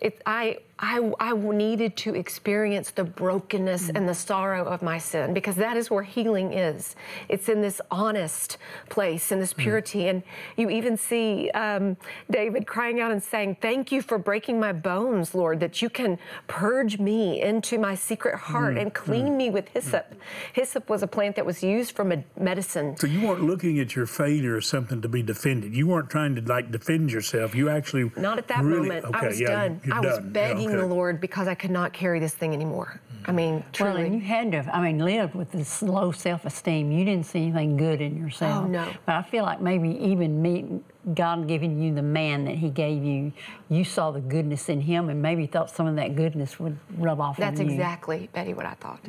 it, 0.00 0.22
I, 0.26 0.58
I, 0.78 1.12
I 1.20 1.32
needed 1.34 1.96
to 1.98 2.14
experience 2.16 2.90
the 2.90 3.04
brokenness 3.04 3.90
and 3.90 4.08
the 4.08 4.14
sorrow 4.14 4.64
of 4.64 4.82
my 4.82 4.98
sin 4.98 5.32
because 5.32 5.54
that 5.56 5.76
is 5.76 5.88
where 5.88 6.02
healing 6.02 6.52
is. 6.52 6.96
It's 7.28 7.48
in 7.48 7.62
this 7.62 7.80
honest 7.92 8.58
place, 8.90 9.30
in 9.30 9.38
this 9.38 9.54
mm. 9.54 9.58
purity. 9.58 10.08
And 10.08 10.24
you 10.56 10.70
even 10.70 10.96
see 10.96 11.48
um, 11.50 11.96
David 12.28 12.66
crying 12.66 13.00
out 13.00 13.12
and 13.12 13.22
saying, 13.22 13.58
Thank 13.60 13.92
you 13.92 14.02
for 14.02 14.18
breaking 14.18 14.58
my 14.58 14.72
bones, 14.72 15.34
Lord, 15.34 15.60
that 15.60 15.80
you 15.80 15.88
can 15.88 16.18
purge 16.48 16.98
me 16.98 17.40
into 17.40 17.78
my 17.78 17.94
secret 17.94 18.34
heart 18.34 18.74
mm, 18.74 18.80
and 18.80 18.90
mm, 18.90 18.94
clean 18.94 19.36
me 19.36 19.50
with 19.50 19.68
hyssop. 19.68 20.12
Hyssop 20.54 20.90
was 20.90 21.04
a 21.04 21.06
plant 21.06 21.36
that 21.36 21.46
was 21.46 21.62
used 21.62 21.94
for 21.94 22.04
med- 22.04 22.24
medicine. 22.38 22.96
So 22.96 23.06
you 23.06 23.28
weren't 23.28 23.44
looking 23.44 23.78
at 23.78 23.94
your 23.94 24.06
failure 24.06 24.56
as 24.56 24.66
something 24.66 25.00
to 25.02 25.08
be 25.08 25.22
defended. 25.22 25.74
You 25.74 25.86
weren't 25.86 26.10
trying 26.10 26.34
to 26.34 26.42
like 26.42 26.72
defend 26.72 27.12
yourself. 27.12 27.54
You 27.54 27.68
actually 27.68 28.10
Not 28.16 28.38
at 28.38 28.48
that 28.48 28.64
really, 28.64 28.88
moment. 28.88 29.04
Okay, 29.06 29.18
I 29.18 29.28
was 29.28 29.40
yeah, 29.40 29.48
done. 29.48 29.80
I 29.92 30.00
was 30.00 30.18
done. 30.18 30.34
Yeah, 30.34 30.63
begging 30.64 30.78
okay. 30.80 30.88
the 30.88 30.94
Lord 30.94 31.20
because 31.20 31.48
I 31.48 31.54
could 31.54 31.70
not 31.70 31.92
carry 31.92 32.18
this 32.18 32.34
thing 32.34 32.52
anymore. 32.52 33.00
I 33.26 33.30
mm. 33.30 33.34
mean, 33.34 33.64
truly. 33.72 34.06
and 34.06 34.14
you 34.14 34.20
had 34.20 34.52
to, 34.52 34.76
I 34.76 34.80
mean, 34.80 34.98
live 34.98 35.34
with 35.34 35.50
this 35.52 35.82
low 35.82 36.12
self 36.12 36.44
esteem. 36.44 36.90
You 36.92 37.04
didn't 37.04 37.26
see 37.26 37.42
anything 37.42 37.76
good 37.76 38.00
in 38.00 38.16
yourself. 38.16 38.64
Oh, 38.64 38.68
no. 38.68 38.90
But 39.06 39.16
I 39.16 39.22
feel 39.22 39.44
like 39.44 39.60
maybe 39.60 39.90
even 39.90 40.40
me, 40.40 40.80
God 41.14 41.46
giving 41.46 41.80
you 41.80 41.94
the 41.94 42.02
man 42.02 42.44
that 42.44 42.56
He 42.56 42.70
gave 42.70 43.02
you, 43.02 43.32
you 43.68 43.84
saw 43.84 44.10
the 44.10 44.20
goodness 44.20 44.68
in 44.68 44.80
him 44.80 45.08
and 45.08 45.20
maybe 45.20 45.46
thought 45.46 45.70
some 45.70 45.86
of 45.86 45.96
that 45.96 46.16
goodness 46.16 46.58
would 46.58 46.78
rub 46.98 47.20
off 47.20 47.36
That's 47.36 47.60
on 47.60 47.66
you. 47.66 47.76
That's 47.76 47.80
exactly, 47.80 48.28
Betty, 48.32 48.54
what 48.54 48.66
I 48.66 48.74
thought. 48.74 49.00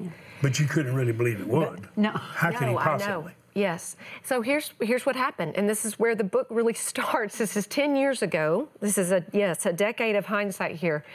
But 0.42 0.60
you 0.60 0.66
couldn't 0.66 0.96
really 0.96 1.14
believe 1.14 1.40
it 1.40 1.48
would. 1.48 1.88
No. 1.96 2.12
How 2.12 2.52
could 2.52 2.68
he 2.68 2.74
no, 2.74 2.80
I 2.80 2.98
know. 2.98 2.98
possibly? 2.98 3.34
Yes. 3.56 3.96
So 4.22 4.42
here's 4.42 4.74
here's 4.82 5.06
what 5.06 5.16
happened, 5.16 5.54
and 5.56 5.68
this 5.68 5.86
is 5.86 5.98
where 5.98 6.14
the 6.14 6.26
book 6.26 6.48
really 6.50 6.74
starts. 6.92 7.38
This 7.38 7.56
is 7.56 7.66
ten 7.66 7.96
years 7.96 8.22
ago. 8.22 8.68
This 8.82 8.98
is 8.98 9.12
a 9.12 9.24
yes, 9.32 9.66
a 9.66 9.74
decade 9.74 10.18
of 10.18 10.26
hindsight 10.26 10.76
here. 10.76 11.06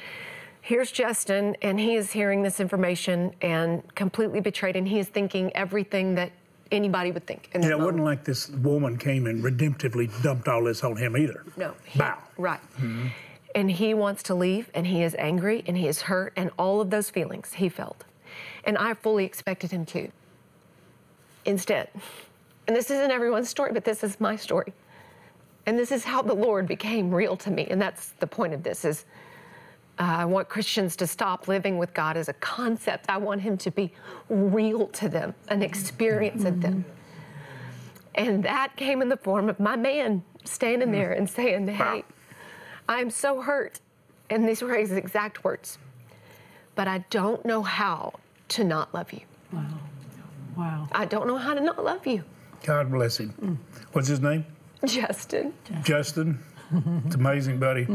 Here's 0.63 0.93
Justin, 0.93 1.57
and 1.63 1.81
he 1.81 1.95
is 1.95 2.13
hearing 2.13 2.43
this 2.43 2.61
information 2.61 3.33
and 3.41 3.83
completely 3.95 4.41
betrayed, 4.41 4.77
and 4.77 4.87
he 4.87 4.99
is 4.99 5.09
thinking 5.09 5.51
everything 5.57 6.15
that 6.17 6.33
anybody 6.71 7.11
would 7.13 7.27
think. 7.27 7.51
In 7.55 7.63
Yeah, 7.63 7.71
it 7.71 7.79
wasn't 7.79 8.05
like 8.05 8.25
this 8.25 8.49
woman 8.51 8.97
came 8.99 9.27
and 9.27 9.43
redemptively 9.43 10.11
dumped 10.23 10.49
all 10.49 10.65
this 10.65 10.85
on 10.85 10.97
him 10.97 11.17
either. 11.17 11.45
No. 11.57 11.75
he- 11.85 11.99
Bow. 11.99 12.19
Right. 12.37 12.61
Mm-hmm. 12.77 13.09
And 13.55 13.71
he 13.71 13.95
wants 13.95 14.23
to 14.25 14.35
leave, 14.35 14.71
and 14.75 14.87
he 14.87 15.03
is 15.03 15.17
angry, 15.19 15.65
and 15.67 15.77
he 15.77 15.89
is 15.89 16.03
hurt, 16.03 16.33
and 16.37 16.51
all 16.59 16.81
of 16.81 16.91
those 16.91 17.11
feelings 17.11 17.55
he 17.55 17.69
felt. 17.69 18.05
And 18.65 18.79
I 18.79 18.95
fully 18.95 19.25
expected 19.25 19.73
him 19.73 19.85
to. 19.87 20.09
Instead, 21.47 21.89
and 22.69 22.77
this 22.77 22.91
isn't 22.91 23.11
everyone's 23.11 23.49
story, 23.49 23.73
but 23.73 23.85
this 23.85 24.05
is 24.05 24.21
my 24.21 24.37
story. 24.37 24.73
And 25.67 25.79
this 25.79 25.91
is 25.91 26.05
how 26.05 26.23
the 26.23 26.35
Lord 26.35 26.69
became 26.69 27.13
real 27.13 27.37
to 27.39 27.51
me. 27.51 27.67
And 27.69 27.81
that's 27.81 28.11
the 28.21 28.27
point 28.27 28.55
of 28.55 28.63
this 28.63 28.85
is 28.85 29.05
uh, 29.99 30.03
I 30.21 30.25
want 30.25 30.49
Christians 30.49 30.97
to 30.97 31.07
stop 31.07 31.49
living 31.49 31.79
with 31.79 31.93
God 31.93 32.17
as 32.17 32.29
a 32.29 32.33
concept. 32.35 33.07
I 33.09 33.19
want 33.19 33.43
him 33.43 33.59
to 33.59 33.71
be 33.71 33.93
real 34.29 34.87
to 34.89 35.09
them, 35.09 35.35
an 35.49 35.63
experience 35.63 36.45
of 36.45 36.61
them. 36.61 36.85
And 38.15 38.43
that 38.45 38.77
came 38.77 39.03
in 39.03 39.09
the 39.09 39.17
form 39.17 39.49
of 39.49 39.61
my 39.61 39.77
man 39.77 40.23
standing 40.45 40.91
there 40.91 41.13
and 41.13 41.29
saying, 41.29 41.69
Hey, 41.69 42.05
I'm 42.89 43.11
so 43.11 43.41
hurt. 43.43 43.81
And 44.31 44.49
these 44.49 44.63
were 44.63 44.75
his 44.75 44.93
exact 44.93 45.45
words. 45.45 45.79
But 46.75 46.89
I 46.89 47.05
don't 47.11 47.45
know 47.45 47.63
how 47.63 48.15
to 48.51 48.65
not 48.65 48.95
love 48.95 49.13
you. 49.13 49.21
Wow. 50.57 50.89
I 50.93 51.05
don't 51.05 51.27
know 51.27 51.37
how 51.37 51.55
to 51.55 51.61
not 51.61 51.85
love 51.85 52.07
you, 52.07 52.25
God 52.65 52.91
bless 52.91 53.19
him. 53.19 53.59
What's 53.93 54.09
his 54.09 54.21
name? 54.21 54.45
Justin. 54.85 55.55
Justin. 55.83 56.39
It's 57.07 57.15
amazing, 57.15 57.59
buddy. 57.59 57.87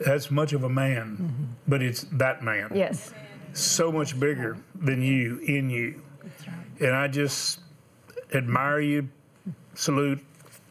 That's 0.00 0.30
much 0.30 0.52
of 0.52 0.64
a 0.64 0.68
man, 0.68 1.56
but 1.66 1.82
it's 1.82 2.02
that 2.12 2.42
man. 2.42 2.70
Yes. 2.74 3.12
So 3.52 3.90
much 3.90 4.18
bigger 4.18 4.56
than 4.74 5.02
you 5.02 5.38
in 5.38 5.70
you. 5.70 6.02
Right. 6.22 6.80
And 6.80 6.94
I 6.94 7.08
just 7.08 7.60
admire 8.32 8.80
you, 8.80 9.08
salute. 9.74 10.24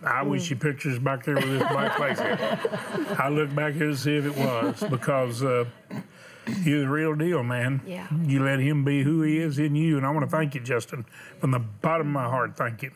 I 0.04 0.22
wish 0.22 0.50
you 0.50 0.56
pictures 0.56 1.00
back 1.00 1.26
there 1.26 1.36
with 1.36 1.46
this 1.46 1.64
black 1.70 1.98
face. 1.98 2.20
I 3.20 3.30
look 3.30 3.54
back 3.56 3.74
here 3.74 3.88
to 3.88 3.98
see 3.98 4.16
if 4.16 4.26
it 4.26 4.38
was 4.38 4.84
because 4.90 5.44
uh, 5.44 5.66
you're 6.64 6.82
the 6.82 6.90
real 6.90 7.16
deal, 7.16 7.44
man. 7.44 7.82
Yeah. 7.86 8.08
You 8.24 8.44
let 8.44 8.60
him 8.60 8.86
be 8.86 9.04
who 9.04 9.24
he 9.24 9.40
is 9.40 9.58
in 9.60 9.76
you. 9.76 9.98
And 9.98 10.06
I 10.06 10.12
want 10.12 10.24
to 10.24 10.30
thank 10.30 10.56
you, 10.56 10.62
Justin, 10.62 11.06
from 11.40 11.52
the 11.52 11.60
bottom 11.60 12.08
of 12.08 12.14
my 12.14 12.26
heart. 12.30 12.56
Thank 12.56 12.84
you 12.84 12.92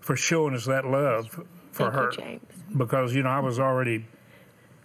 for 0.00 0.16
showing 0.16 0.54
us 0.54 0.64
that 0.66 0.84
love 0.84 1.28
for 1.30 1.90
Thank 1.90 1.92
you, 1.92 1.98
her. 1.98 2.10
James. 2.10 2.42
Because, 2.76 3.14
you 3.14 3.22
know, 3.22 3.30
I 3.30 3.40
was 3.40 3.58
already, 3.60 4.04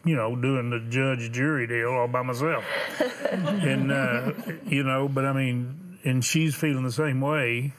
you 0.06 0.16
know, 0.16 0.36
doing 0.36 0.70
the 0.70 0.80
judge 0.80 1.32
jury 1.32 1.68
deal 1.68 1.90
all 1.90 2.08
by 2.08 2.22
myself. 2.22 2.64
and, 3.32 3.92
uh, 3.92 4.32
you 4.66 4.84
know, 4.84 5.10
but 5.10 5.26
I 5.26 5.34
mean, 5.34 5.98
and 6.04 6.24
she's 6.24 6.56
feeling 6.56 6.84
the 6.84 6.92
same 6.92 7.20
way. 7.20 7.74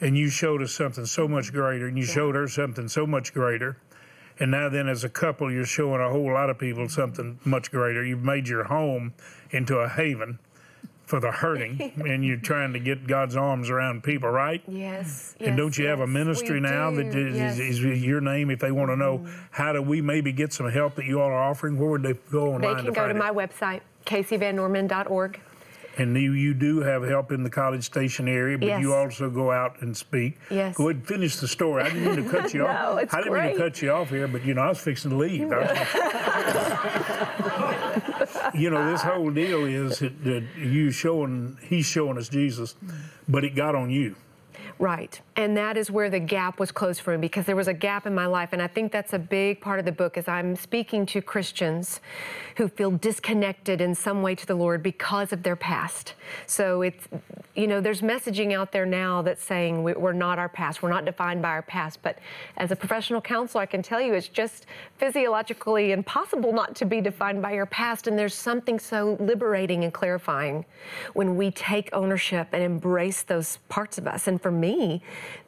And 0.00 0.18
you 0.18 0.28
showed 0.28 0.60
us 0.62 0.72
something 0.72 1.06
so 1.06 1.28
much 1.28 1.52
greater, 1.52 1.86
and 1.86 1.96
you 1.96 2.04
showed 2.04 2.34
her 2.34 2.48
something 2.48 2.88
so 2.88 3.06
much 3.06 3.32
greater. 3.32 3.76
And 4.40 4.50
now, 4.50 4.68
then, 4.68 4.88
as 4.88 5.04
a 5.04 5.08
couple, 5.08 5.52
you're 5.52 5.64
showing 5.64 6.00
a 6.00 6.10
whole 6.10 6.32
lot 6.32 6.50
of 6.50 6.58
people 6.58 6.88
something 6.88 7.38
much 7.44 7.70
greater. 7.70 8.04
You've 8.04 8.24
made 8.24 8.48
your 8.48 8.64
home 8.64 9.14
into 9.52 9.76
a 9.76 9.88
haven 9.88 10.40
for 11.12 11.20
the 11.20 11.30
hurting, 11.30 11.92
and 12.08 12.24
you're 12.24 12.38
trying 12.38 12.72
to 12.72 12.78
get 12.78 13.06
God's 13.06 13.36
arms 13.36 13.68
around 13.68 14.02
people, 14.02 14.30
right? 14.30 14.62
Yes. 14.66 15.34
And 15.40 15.58
don't 15.58 15.76
you 15.76 15.84
have 15.84 16.00
a 16.00 16.06
ministry 16.06 16.54
we 16.54 16.60
now 16.60 16.88
do. 16.88 17.04
that 17.04 17.14
is, 17.14 17.36
Yes. 17.36 17.58
is, 17.58 17.84
is 17.84 18.02
your 18.02 18.22
name? 18.22 18.48
If 18.48 18.60
they 18.60 18.72
want 18.72 18.90
to 18.92 18.96
know 18.96 19.18
mm-hmm. 19.18 19.30
how 19.50 19.74
do 19.74 19.82
we 19.82 20.00
maybe 20.00 20.32
get 20.32 20.54
some 20.54 20.70
help 20.70 20.94
that 20.94 21.04
you 21.04 21.20
all 21.20 21.28
are 21.28 21.50
offering, 21.50 21.78
where 21.78 21.90
would 21.90 22.02
they 22.02 22.14
go 22.30 22.54
online 22.54 22.60
They 22.62 22.68
to 22.68 22.74
can 22.76 22.84
go 22.86 22.94
find 22.94 23.10
to 23.10 23.16
it? 23.16 23.18
my 23.18 23.30
website, 23.30 23.82
KaseyVanNorman.org. 24.06 25.38
And 25.98 26.16
you, 26.16 26.32
you 26.32 26.54
do 26.54 26.80
have 26.80 27.02
help 27.02 27.30
in 27.30 27.42
the 27.42 27.50
College 27.50 27.84
Station 27.84 28.26
area, 28.26 28.56
but 28.56 28.66
Yes. 28.66 28.80
you 28.80 28.94
also 28.94 29.28
go 29.28 29.50
out 29.50 29.82
and 29.82 29.94
speak. 29.94 30.38
Yes. 30.48 30.74
Go 30.74 30.84
ahead 30.88 30.96
and 30.96 31.06
finish 31.06 31.36
the 31.36 31.46
story. 31.46 31.82
I 31.82 31.90
didn't 31.90 32.06
mean 32.06 32.16
to 32.24 32.30
cut 32.30 32.54
you 32.54 32.60
No, 32.60 32.68
off. 32.68 33.02
it's 33.02 33.12
I 33.12 33.18
didn't 33.18 33.34
mean 33.34 33.52
to 33.52 33.58
cut 33.58 33.82
you 33.82 33.90
off 33.90 34.08
here, 34.08 34.26
but 34.26 34.42
you 34.46 34.54
know, 34.54 34.62
I 34.62 34.68
was 34.70 34.80
fixing 34.80 35.10
to 35.10 35.16
leave. 35.18 35.52
You 38.54 38.70
know, 38.70 38.90
this 38.90 39.02
whole 39.02 39.30
deal 39.30 39.64
is 39.64 39.98
that 40.00 40.44
you 40.58 40.90
showing, 40.90 41.58
he's 41.62 41.86
showing 41.86 42.18
us 42.18 42.28
Jesus, 42.28 42.74
but 43.28 43.44
it 43.44 43.54
got 43.54 43.74
on 43.74 43.90
you. 43.90 44.16
Right. 44.82 45.20
And 45.36 45.56
that 45.58 45.76
is 45.76 45.92
where 45.92 46.10
the 46.10 46.18
gap 46.18 46.58
was 46.58 46.72
closed 46.72 47.02
for 47.02 47.16
me 47.16 47.20
because 47.20 47.46
there 47.46 47.54
was 47.54 47.68
a 47.68 47.72
gap 47.72 48.04
in 48.04 48.16
my 48.16 48.26
life. 48.26 48.48
And 48.52 48.60
I 48.60 48.66
think 48.66 48.90
that's 48.90 49.12
a 49.12 49.18
big 49.18 49.60
part 49.60 49.78
of 49.78 49.84
the 49.84 49.92
book 49.92 50.18
is 50.18 50.26
I'm 50.26 50.56
speaking 50.56 51.06
to 51.06 51.22
Christians 51.22 52.00
who 52.56 52.66
feel 52.66 52.90
disconnected 52.90 53.80
in 53.80 53.94
some 53.94 54.22
way 54.22 54.34
to 54.34 54.44
the 54.44 54.56
Lord 54.56 54.82
because 54.82 55.32
of 55.32 55.44
their 55.44 55.54
past. 55.54 56.14
So 56.46 56.82
it's, 56.82 57.06
you 57.54 57.68
know, 57.68 57.80
there's 57.80 58.00
messaging 58.00 58.52
out 58.54 58.72
there 58.72 58.84
now 58.84 59.22
that's 59.22 59.44
saying 59.44 59.84
we- 59.84 59.92
we're 59.92 60.12
not 60.12 60.40
our 60.40 60.48
past, 60.48 60.82
we're 60.82 60.90
not 60.90 61.04
defined 61.04 61.42
by 61.42 61.50
our 61.50 61.62
past. 61.62 62.02
But 62.02 62.18
as 62.56 62.72
a 62.72 62.76
professional 62.76 63.20
counselor, 63.20 63.62
I 63.62 63.66
can 63.66 63.82
tell 63.82 64.00
you 64.00 64.14
it's 64.14 64.26
just 64.26 64.66
physiologically 64.98 65.92
impossible 65.92 66.52
not 66.52 66.74
to 66.76 66.86
be 66.86 67.00
defined 67.00 67.40
by 67.40 67.52
your 67.52 67.66
past. 67.66 68.08
And 68.08 68.18
there's 68.18 68.34
something 68.34 68.80
so 68.80 69.16
liberating 69.20 69.84
and 69.84 69.94
clarifying 69.94 70.64
when 71.12 71.36
we 71.36 71.52
take 71.52 71.88
ownership 71.92 72.48
and 72.52 72.64
embrace 72.64 73.22
those 73.22 73.58
parts 73.68 73.96
of 73.96 74.08
us. 74.08 74.26
And 74.26 74.42
for 74.42 74.50
me, 74.50 74.71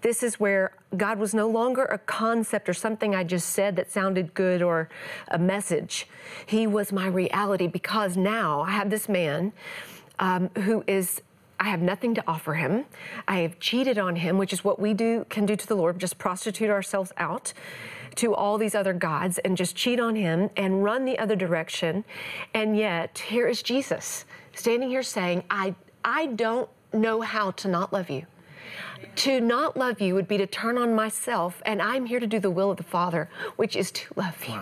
this 0.01 0.23
is 0.23 0.41
where 0.41 0.73
God 0.97 1.19
was 1.19 1.35
no 1.35 1.49
longer 1.49 1.85
a 1.85 1.99
concept 1.99 2.69
or 2.69 2.75
something 2.75 3.15
I 3.15 3.25
just 3.25 3.51
said 3.51 3.77
that 3.77 3.91
sounded 3.91 4.35
good 4.35 4.63
or 4.63 4.89
a 5.29 5.39
message. 5.39 6.07
He 6.47 6.67
was 6.67 6.93
my 6.93 7.07
reality 7.07 7.67
because 7.67 8.17
now 8.17 8.63
I 8.63 8.71
have 8.71 8.91
this 8.91 9.09
man 9.09 9.53
um, 10.19 10.51
who 10.59 10.85
is. 10.87 11.21
I 11.61 11.69
have 11.69 11.81
nothing 11.81 12.15
to 12.17 12.25
offer 12.27 12.55
him. 12.55 12.85
I 13.29 13.39
have 13.39 13.61
cheated 13.61 13.97
on 13.97 14.17
him, 14.17 14.39
which 14.39 14.53
is 14.53 14.65
what 14.65 14.81
we 14.81 14.93
do 14.93 15.25
can 15.31 15.47
do 15.47 15.55
to 15.55 15.67
the 15.67 15.77
Lord, 15.77 15.99
just 16.01 16.19
prostitute 16.19 16.69
ourselves 16.69 17.13
out 17.17 17.53
to 18.17 18.35
all 18.35 18.59
these 18.59 18.75
other 18.75 18.93
gods 18.93 19.39
and 19.39 19.57
just 19.57 19.77
cheat 19.77 20.01
on 20.01 20.17
him 20.17 20.51
and 20.57 20.83
run 20.83 21.05
the 21.05 21.19
other 21.19 21.37
direction. 21.37 22.05
And 22.53 22.77
yet, 22.77 23.19
here 23.19 23.47
is 23.47 23.63
Jesus 23.63 24.25
standing 24.55 24.91
here 24.91 25.03
saying, 25.03 25.45
I 25.49 25.75
I 26.05 26.27
don't 26.27 26.69
know 26.93 27.21
how 27.23 27.53
to 27.53 27.69
not 27.69 27.93
love 27.93 28.11
you. 28.11 28.27
To 29.17 29.41
not 29.41 29.77
love 29.77 30.01
you 30.01 30.15
would 30.15 30.27
be 30.27 30.39
to 30.39 30.47
turn 30.47 30.77
on 30.77 30.95
myself, 30.95 31.63
and 31.65 31.81
I'm 31.81 32.07
here 32.07 32.21
to 32.21 32.27
do 32.27 32.41
the 32.41 32.51
will 32.51 32.71
of 32.71 32.77
the 32.77 32.83
Father, 32.83 33.29
which 33.57 33.77
is 33.77 33.91
to 33.93 34.15
love 34.17 34.45
you. 34.47 34.61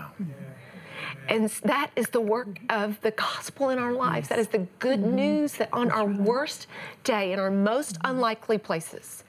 And 1.28 1.48
that 1.48 1.90
is 1.96 2.08
the 2.08 2.20
work 2.20 2.58
of 2.68 3.00
the 3.00 3.12
gospel 3.12 3.70
in 3.70 3.78
our 3.78 3.92
lives. 3.92 4.28
That 4.28 4.38
is 4.38 4.48
the 4.48 4.66
good 4.78 5.00
mm-hmm. 5.00 5.14
news 5.14 5.52
that 5.54 5.68
on 5.72 5.90
our 5.90 6.04
worst 6.04 6.66
day, 7.04 7.32
in 7.32 7.38
our 7.38 7.50
most 7.50 7.94
mm-hmm. 7.94 8.16
unlikely 8.16 8.58
places, 8.58 9.24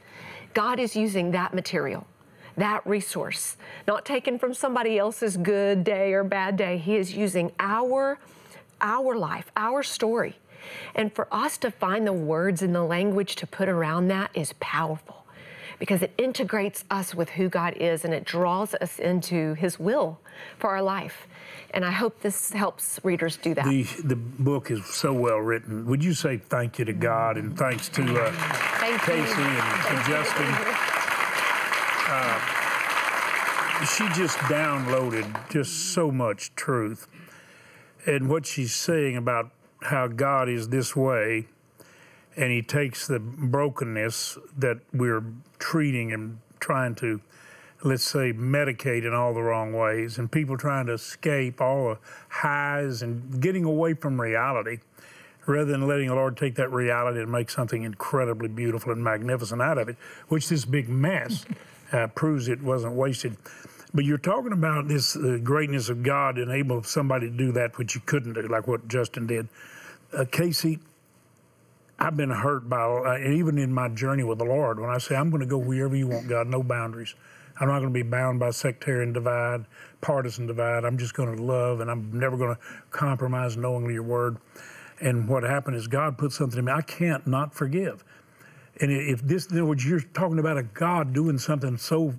God 0.54 0.80
is 0.80 0.96
using 0.96 1.32
that 1.32 1.54
material, 1.54 2.06
that 2.58 2.86
resource, 2.86 3.58
not 3.88 4.06
taken 4.06 4.38
from 4.38 4.54
somebody 4.54 4.98
else's 4.98 5.38
good 5.38 5.84
day 5.84 6.14
or 6.14 6.24
bad 6.24 6.58
day. 6.58 6.78
He 6.78 6.96
is 6.96 7.16
using 7.16 7.52
our, 7.60 8.20
our 8.82 9.16
life, 9.16 9.52
our 9.56 9.84
story. 9.84 10.36
And 10.96 11.14
for 11.14 11.28
us 11.32 11.58
to 11.60 11.72
find 11.72 12.06
the 12.06 12.14
words 12.14 12.62
and 12.62 12.74
the 12.74 12.84
language 12.84 13.36
to 13.38 13.48
put 13.48 13.70
around 13.70 14.08
that 14.10 14.32
is 14.34 14.54
powerful 14.60 15.24
because 15.80 16.02
it 16.02 16.14
integrates 16.18 16.86
us 16.90 17.14
with 17.14 17.30
who 17.32 17.50
God 17.50 17.74
is 17.78 18.06
and 18.06 18.14
it 18.14 18.24
draws 18.24 18.74
us 18.76 19.00
into 19.00 19.54
His 19.56 19.80
will 19.80 20.20
for 20.58 20.70
our 20.70 20.82
life. 20.82 21.28
And 21.72 21.84
I 21.84 21.92
hope 21.92 22.22
this 22.22 22.52
helps 22.52 23.00
readers 23.04 23.36
do 23.38 23.54
that. 23.56 23.66
The, 23.66 23.84
the 24.04 24.16
book 24.16 24.70
is 24.70 24.86
so 24.86 25.12
well 25.12 25.40
written. 25.40 25.86
Would 25.88 26.04
you 26.04 26.14
say 26.14 26.38
thank 26.38 26.80
you 26.80 26.86
to 26.86 26.94
God 26.94 27.38
and 27.38 27.58
thanks 27.58 27.90
to 27.90 28.02
uh, 28.02 28.32
Thank 28.32 29.02
you. 29.08 29.14
Kasey 29.14 29.42
and 29.42 30.06
to 30.06 30.12
Justin? 30.12 30.48
Uh, 32.08 32.54
she 33.86 34.08
just 34.18 34.38
downloaded 34.38 35.50
just 35.50 35.94
so 35.94 36.12
much 36.12 36.54
truth. 36.56 37.08
And 38.06 38.30
what 38.30 38.46
she's 38.46 38.74
saying 38.74 39.18
about 39.18 39.52
how 39.84 40.08
God 40.08 40.50
is 40.50 40.70
this 40.70 40.96
way, 40.96 41.48
and 42.36 42.52
He 42.52 42.62
takes 42.62 43.08
the 43.08 43.20
brokenness 43.20 44.38
that 44.58 44.80
we're 44.94 45.24
treating 45.60 46.12
and 46.12 46.40
trying 46.60 46.96
to, 46.96 47.22
let's 47.84 48.04
say, 48.04 48.34
medicate 48.34 49.06
in 49.06 49.14
all 49.14 49.34
the 49.34 49.42
wrong 49.42 49.74
ways, 49.74 50.18
and 50.18 50.32
people 50.32 50.58
trying 50.58 50.88
to 50.88 50.94
escape 50.94 51.62
all 51.62 51.90
the 51.90 51.98
highs 52.30 53.02
and 53.02 53.42
getting 53.42 53.66
away 53.66 53.94
from 53.94 54.20
reality 54.20 54.80
rather 55.46 55.72
than 55.72 55.88
letting 55.88 56.08
the 56.08 56.16
Lord 56.16 56.38
take 56.38 56.56
that 56.56 56.72
reality 56.72 57.20
and 57.20 57.32
make 57.32 57.50
something 57.50 57.84
incredibly 57.84 58.48
beautiful 58.48 58.92
and 58.92 59.04
magnificent 59.04 59.62
out 59.62 59.78
of 59.78 59.90
it, 59.90 59.98
which 60.30 60.50
this 60.50 60.66
big 60.66 60.88
mess 60.88 61.46
uh, 61.92 62.08
proves 62.08 62.48
it 62.48 62.62
wasn't 62.62 62.94
wasted. 62.94 63.36
But 63.94 64.06
you're 64.06 64.18
talking 64.18 64.54
about 64.54 64.88
this 64.88 65.16
uh, 65.16 65.40
greatness 65.44 65.90
of 65.90 66.02
God 66.02 66.38
and 66.38 66.52
able 66.52 66.82
somebody 66.84 67.30
to 67.30 67.38
do 67.38 67.52
that 67.52 67.78
which 67.78 67.94
you 67.94 68.02
couldn't 68.06 68.34
do, 68.34 68.42
like 68.44 68.68
what 68.68 68.88
Justin 68.88 69.28
did. 69.28 69.48
Uh, 70.14 70.26
Kasey, 70.26 70.80
I've 71.98 72.16
been 72.16 72.30
hurt 72.30 72.70
by, 72.70 72.84
uh, 72.84 73.18
even 73.32 73.58
in 73.58 73.74
my 73.74 73.90
journey 73.90 74.24
with 74.24 74.38
the 74.38 74.46
Lord, 74.46 74.80
when 74.80 74.90
I 74.90 75.00
say, 75.00 75.16
I'm 75.16 75.30
going 75.30 75.42
to 75.42 75.48
go 75.48 75.58
wherever 75.58 75.96
you 75.96 76.08
want, 76.08 76.28
God, 76.28 76.48
no 76.48 76.62
boundaries. 76.62 77.16
I'm 77.60 77.68
not 77.68 77.80
going 77.80 77.94
to 77.94 77.94
be 77.94 78.04
bound 78.04 78.40
by 78.40 78.52
sectarian 78.52 79.14
divide, 79.14 79.66
partisan 80.02 80.46
divide. 80.46 80.86
I'm 80.86 80.98
just 80.98 81.14
going 81.14 81.36
to 81.36 81.42
love, 81.42 81.80
and 81.80 81.90
I'm 81.90 82.12
never 82.18 82.38
going 82.38 82.56
to 82.56 82.62
compromise 82.92 83.58
knowingly 83.58 83.94
your 83.94 84.04
word. 84.04 84.38
And 85.02 85.28
what 85.28 85.44
happened 85.44 85.78
is 85.78 85.88
God 85.88 86.18
put 86.18 86.32
something 86.32 86.60
in 86.60 86.66
me. 86.66 86.72
I 86.72 86.82
can't 86.82 87.26
not 87.26 87.54
forgive. 87.54 88.04
And 88.82 88.92
if 88.92 89.22
this, 89.22 89.48
in 89.48 89.58
other 89.58 89.66
words, 89.66 89.86
you're 89.86 90.00
talking 90.00 90.40
about 90.40 90.58
a 90.58 90.64
God 90.64 91.14
doing 91.14 91.38
something 91.38 91.78
so 91.78 92.14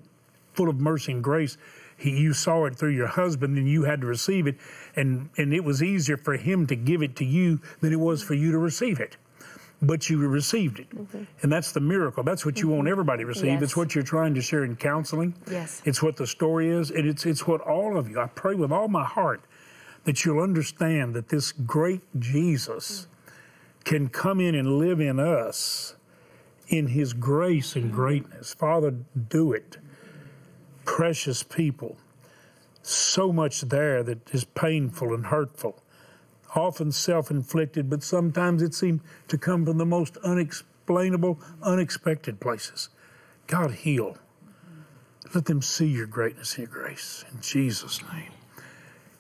full 0.55 0.69
of 0.69 0.81
mercy 0.81 1.13
and 1.13 1.23
grace, 1.23 1.57
he, 1.97 2.11
you 2.11 2.33
saw 2.33 2.65
it 2.67 2.77
through 2.77 2.91
your 2.91 3.07
husband 3.07 3.57
and 3.57 3.69
you 3.69 3.85
had 3.85 4.01
to 4.01 4.07
receive 4.07 4.47
it. 4.47 4.57
And, 4.97 5.29
and 5.37 5.53
it 5.53 5.65
was 5.65 5.83
easier 5.83 6.17
for 6.17 6.37
him 6.37 6.67
to 6.69 6.77
give 6.77 7.03
it 7.03 7.17
to 7.17 7.25
you 7.25 7.61
than 7.81 7.93
it 7.93 8.01
was 8.01 8.23
for 8.23 8.35
you 8.35 8.53
to 8.53 8.59
receive 8.59 9.01
it. 9.01 9.17
But 9.83 10.09
you 10.09 10.19
received 10.19 10.79
it. 10.79 10.91
Mm-hmm. 10.91 11.25
And 11.43 11.53
that's 11.53 11.73
the 11.73 11.81
miracle. 11.81 12.23
That's 12.23 12.47
what 12.47 12.61
you 12.61 12.69
want 12.69 12.83
mm-hmm. 12.83 12.93
everybody 12.93 13.23
to 13.25 13.27
receive. 13.27 13.63
It's 13.63 13.77
what 13.77 13.95
you're 13.95 14.05
trying 14.05 14.35
to 14.35 14.41
share 14.41 14.65
in 14.65 14.77
counseling. 14.77 15.35
Yes. 15.51 15.83
It's 15.85 16.03
what 16.03 16.17
the 16.17 16.27
story 16.27 16.71
is. 16.71 16.91
And 16.91 17.07
it's, 17.07 17.27
it's 17.27 17.47
what 17.47 17.61
all 17.61 17.99
of 17.99 18.09
you, 18.09 18.21
I 18.21 18.29
pray 18.29 18.55
with 18.55 18.73
all 18.73 18.89
my 18.89 19.05
heart 19.05 19.43
that 20.05 20.25
you'll 20.25 20.41
understand 20.41 21.15
that 21.15 21.29
this 21.29 21.53
great 21.53 22.03
Jesus 22.19 23.03
mm-hmm. 23.03 23.83
can 23.83 24.09
come 24.09 24.41
in 24.41 24.55
and 24.55 24.79
live 24.79 25.01
in 25.01 25.19
us 25.19 25.97
in 26.69 26.87
his 26.89 27.13
grace 27.13 27.77
and 27.77 27.93
greatness. 27.93 28.55
Father, 28.55 28.95
do 29.29 29.53
it. 29.53 29.77
Precious 30.85 31.43
people. 31.43 31.97
So 32.87 33.33
much 33.33 33.63
there 33.63 34.03
that 34.03 34.29
is 34.35 34.45
painful 34.45 35.15
and 35.15 35.25
hurtful, 35.27 35.83
often 36.55 36.93
self 36.93 37.31
inflicted, 37.31 37.89
but 37.89 38.03
sometimes 38.03 38.61
it 38.61 38.75
seems 38.75 39.01
to 39.29 39.39
come 39.39 39.65
from 39.65 39.79
the 39.79 39.87
most 39.87 40.19
unexplainable, 40.19 41.41
unexpected 41.63 42.41
places. 42.41 42.91
God, 43.47 43.73
heal. 43.73 44.19
Let 45.35 45.47
them 45.47 45.63
see 45.63 45.87
your 45.87 46.07
greatness 46.07 46.59
and 46.59 46.69
your 46.69 46.83
grace. 46.83 47.25
In 47.33 47.41
Jesus' 47.41 48.03
name. 48.13 48.33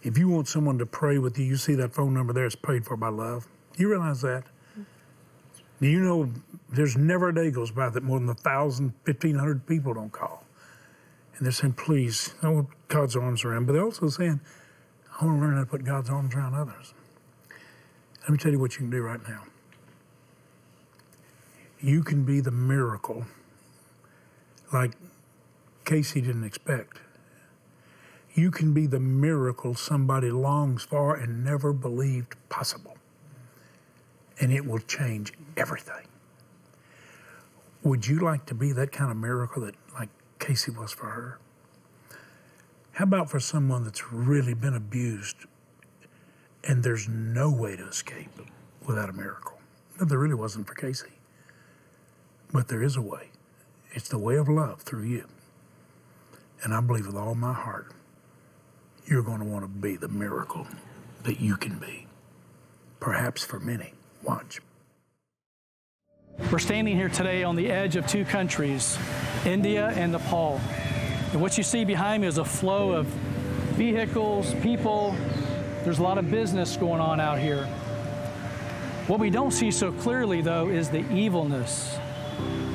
If 0.03 0.19
you 0.19 0.29
want 0.29 0.47
someone 0.47 0.77
to 0.77 0.87
pray 0.87 1.17
with 1.17 1.39
you, 1.39 1.47
you 1.47 1.57
see 1.57 1.75
that 1.77 1.95
phone 1.95 2.13
number 2.13 2.35
there 2.35 2.45
is 2.45 2.55
paid 2.55 2.85
for 2.85 2.99
by 2.99 3.09
love. 3.09 3.49
You 3.79 3.89
realize 3.89 4.21
that? 4.21 4.45
Do 5.81 5.89
you 5.89 6.01
know 6.01 6.31
there's 6.69 6.99
never 6.99 7.31
a 7.31 7.35
day 7.35 7.51
goes 7.51 7.71
by 7.71 7.89
that 7.89 8.03
more 8.03 8.21
than 8.21 8.29
a 8.29 8.35
thousand, 8.35 8.93
fifteen 9.05 9.37
hundred 9.37 9.67
people 9.67 9.95
don't 9.95 10.13
call? 10.13 10.44
And 11.37 11.45
they're 11.45 11.53
saying, 11.53 11.75
please, 11.75 12.35
I 12.43 12.49
want 12.49 12.69
God's 12.89 13.17
arms 13.17 13.45
around. 13.45 13.67
But 13.67 13.73
they're 13.73 13.85
also 13.85 14.09
saying, 14.09 14.41
I 15.21 15.25
want 15.25 15.39
to 15.39 15.47
learn 15.47 15.55
how 15.55 15.61
to 15.61 15.67
put 15.67 15.85
God's 15.85 16.11
arms 16.11 16.35
around 16.35 16.55
others. 16.55 16.95
Let 18.23 18.31
me 18.31 18.39
tell 18.39 18.53
you 18.53 18.59
what 18.59 18.73
you 18.75 18.79
can 18.79 18.91
do 18.91 19.03
right 19.03 19.21
now. 19.29 19.43
You 21.81 22.03
can 22.03 22.25
be 22.25 22.41
the 22.41 22.51
miracle 22.51 23.27
like 24.73 24.93
Kasey 25.85 26.25
didn't 26.25 26.45
expect. 26.45 26.99
You 28.35 28.51
can 28.51 28.73
be 28.73 28.87
the 28.87 28.99
miracle 28.99 29.75
somebody 29.75 30.31
longs 30.31 30.83
for 30.83 31.15
and 31.15 31.45
never 31.45 31.73
believed 31.73 32.35
possible. 32.49 32.97
And 34.41 34.53
it 34.53 34.67
will 34.67 34.81
change 34.81 35.33
everything. 35.57 36.09
Would 37.83 38.07
you 38.07 38.19
like 38.21 38.47
to 38.47 38.55
be 38.55 38.73
that 38.73 38.91
kind 38.91 39.11
of 39.11 39.17
miracle 39.17 39.63
that, 39.63 39.75
Kasey 40.45 40.77
was 40.77 40.93
for 40.93 41.07
her? 41.07 41.39
How 42.93 43.05
about 43.05 43.31
for 43.31 43.41
someone 43.41 43.85
that's 43.85 44.13
really 44.13 44.55
been 44.55 44.75
abused 44.75 45.37
and 46.65 46.83
there's 46.83 47.09
no 47.09 47.51
way 47.51 47.77
to 47.77 47.89
escape 47.89 48.31
without 48.87 49.09
a 49.11 49.15
miracle? 49.15 49.59
No, 49.99 50.07
there 50.07 50.19
really 50.19 50.35
wasn't 50.35 50.67
for 50.67 50.75
Kasey. 50.75 51.13
But 52.53 52.69
there 52.69 52.83
is 52.83 52.97
a 52.97 53.03
way. 53.03 53.31
It's 53.93 54.09
the 54.09 54.19
way 54.19 54.37
of 54.37 54.49
love 54.49 54.83
through 54.83 55.05
you. 55.05 55.27
And 56.63 56.75
I 56.75 56.81
believe 56.83 57.07
with 57.07 57.17
all 57.17 57.35
my 57.35 57.55
heart, 57.55 57.93
you're 59.07 59.23
going 59.23 59.41
to 59.41 59.47
want 59.47 59.65
to 59.65 59.69
be 59.69 59.97
the 59.97 60.09
miracle 60.09 60.67
that 61.25 61.41
you 61.41 61.57
can 61.57 61.79
be. 61.79 62.07
perhaps 63.01 63.45
for 63.45 63.61
many. 63.61 63.93
Watch. 64.23 64.61
We're 66.39 66.59
standing 66.59 66.97
here 66.97 67.09
today 67.09 67.45
on 67.45 67.55
the 67.55 67.71
edge 67.71 67.95
of 67.95 68.07
two 68.09 68.25
countries, 68.25 68.99
India 69.45 69.89
and 69.91 70.11
Nepal. 70.13 70.61
And 71.33 71.41
what 71.41 71.57
you 71.57 71.63
see 71.63 71.85
behind 71.85 72.23
me 72.23 72.29
is 72.29 72.39
a 72.39 72.45
flow 72.45 72.93
of 72.93 73.07
vehicles, 73.77 74.53
people. 74.55 75.17
There's 75.85 76.01
a 76.01 76.03
lot 76.03 76.19
of 76.19 76.31
business 76.31 76.77
going 76.77 77.01
on 77.01 77.21
out 77.21 77.39
here. 77.39 77.65
What 79.07 79.21
we 79.21 79.31
don't 79.31 79.53
see 79.53 79.71
so 79.71 79.93
clearly, 79.93 80.41
though, 80.41 80.69
is 80.69 80.91
the 80.91 81.09
evilness, 81.13 81.97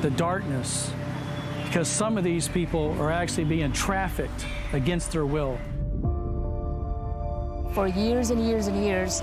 the 0.00 0.10
darkness, 0.10 0.90
because 1.64 1.86
some 1.86 2.16
of 2.16 2.24
these 2.24 2.48
people 2.48 2.96
are 3.00 3.10
actually 3.12 3.44
being 3.44 3.72
trafficked 3.72 4.46
against 4.72 5.12
their 5.12 5.26
will. 5.26 5.58
For 7.74 7.88
years 7.88 8.30
and 8.30 8.42
years 8.46 8.68
and 8.68 8.82
years, 8.82 9.22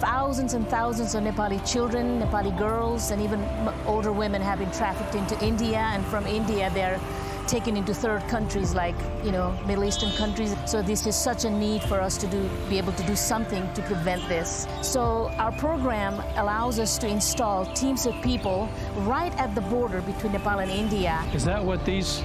thousands 0.00 0.54
and 0.54 0.66
thousands 0.68 1.14
of 1.14 1.22
Nepali 1.22 1.60
children, 1.70 2.20
Nepali 2.20 2.56
girls, 2.58 3.10
and 3.10 3.20
even 3.20 3.46
older 3.86 4.12
women 4.12 4.40
have 4.42 4.58
been 4.58 4.70
trafficked 4.72 5.14
into 5.14 5.38
India, 5.44 5.78
and 5.94 6.04
from 6.06 6.26
India 6.26 6.70
they're 6.74 6.98
taken 7.46 7.76
into 7.76 7.92
third 7.92 8.22
countries 8.28 8.74
like 8.74 8.94
you 9.24 9.32
know 9.32 9.50
Middle 9.66 9.84
Eastern 9.84 10.12
countries. 10.12 10.54
So 10.66 10.82
this 10.82 11.06
is 11.06 11.16
such 11.16 11.44
a 11.44 11.50
need 11.50 11.82
for 11.82 12.00
us 12.00 12.16
to 12.18 12.26
do 12.26 12.48
be 12.68 12.78
able 12.78 12.92
to 12.92 13.02
do 13.06 13.16
something 13.16 13.62
to 13.74 13.82
prevent 13.82 14.26
this. 14.28 14.66
So 14.82 15.30
our 15.38 15.52
program 15.52 16.14
allows 16.36 16.78
us 16.78 16.96
to 16.98 17.06
install 17.08 17.66
teams 17.74 18.06
of 18.06 18.14
people 18.22 18.68
right 18.98 19.34
at 19.38 19.54
the 19.54 19.62
border 19.62 20.00
between 20.02 20.32
Nepal 20.32 20.60
and 20.60 20.70
India. 20.70 21.22
Is 21.34 21.44
that 21.44 21.62
what 21.62 21.84
these 21.84 22.22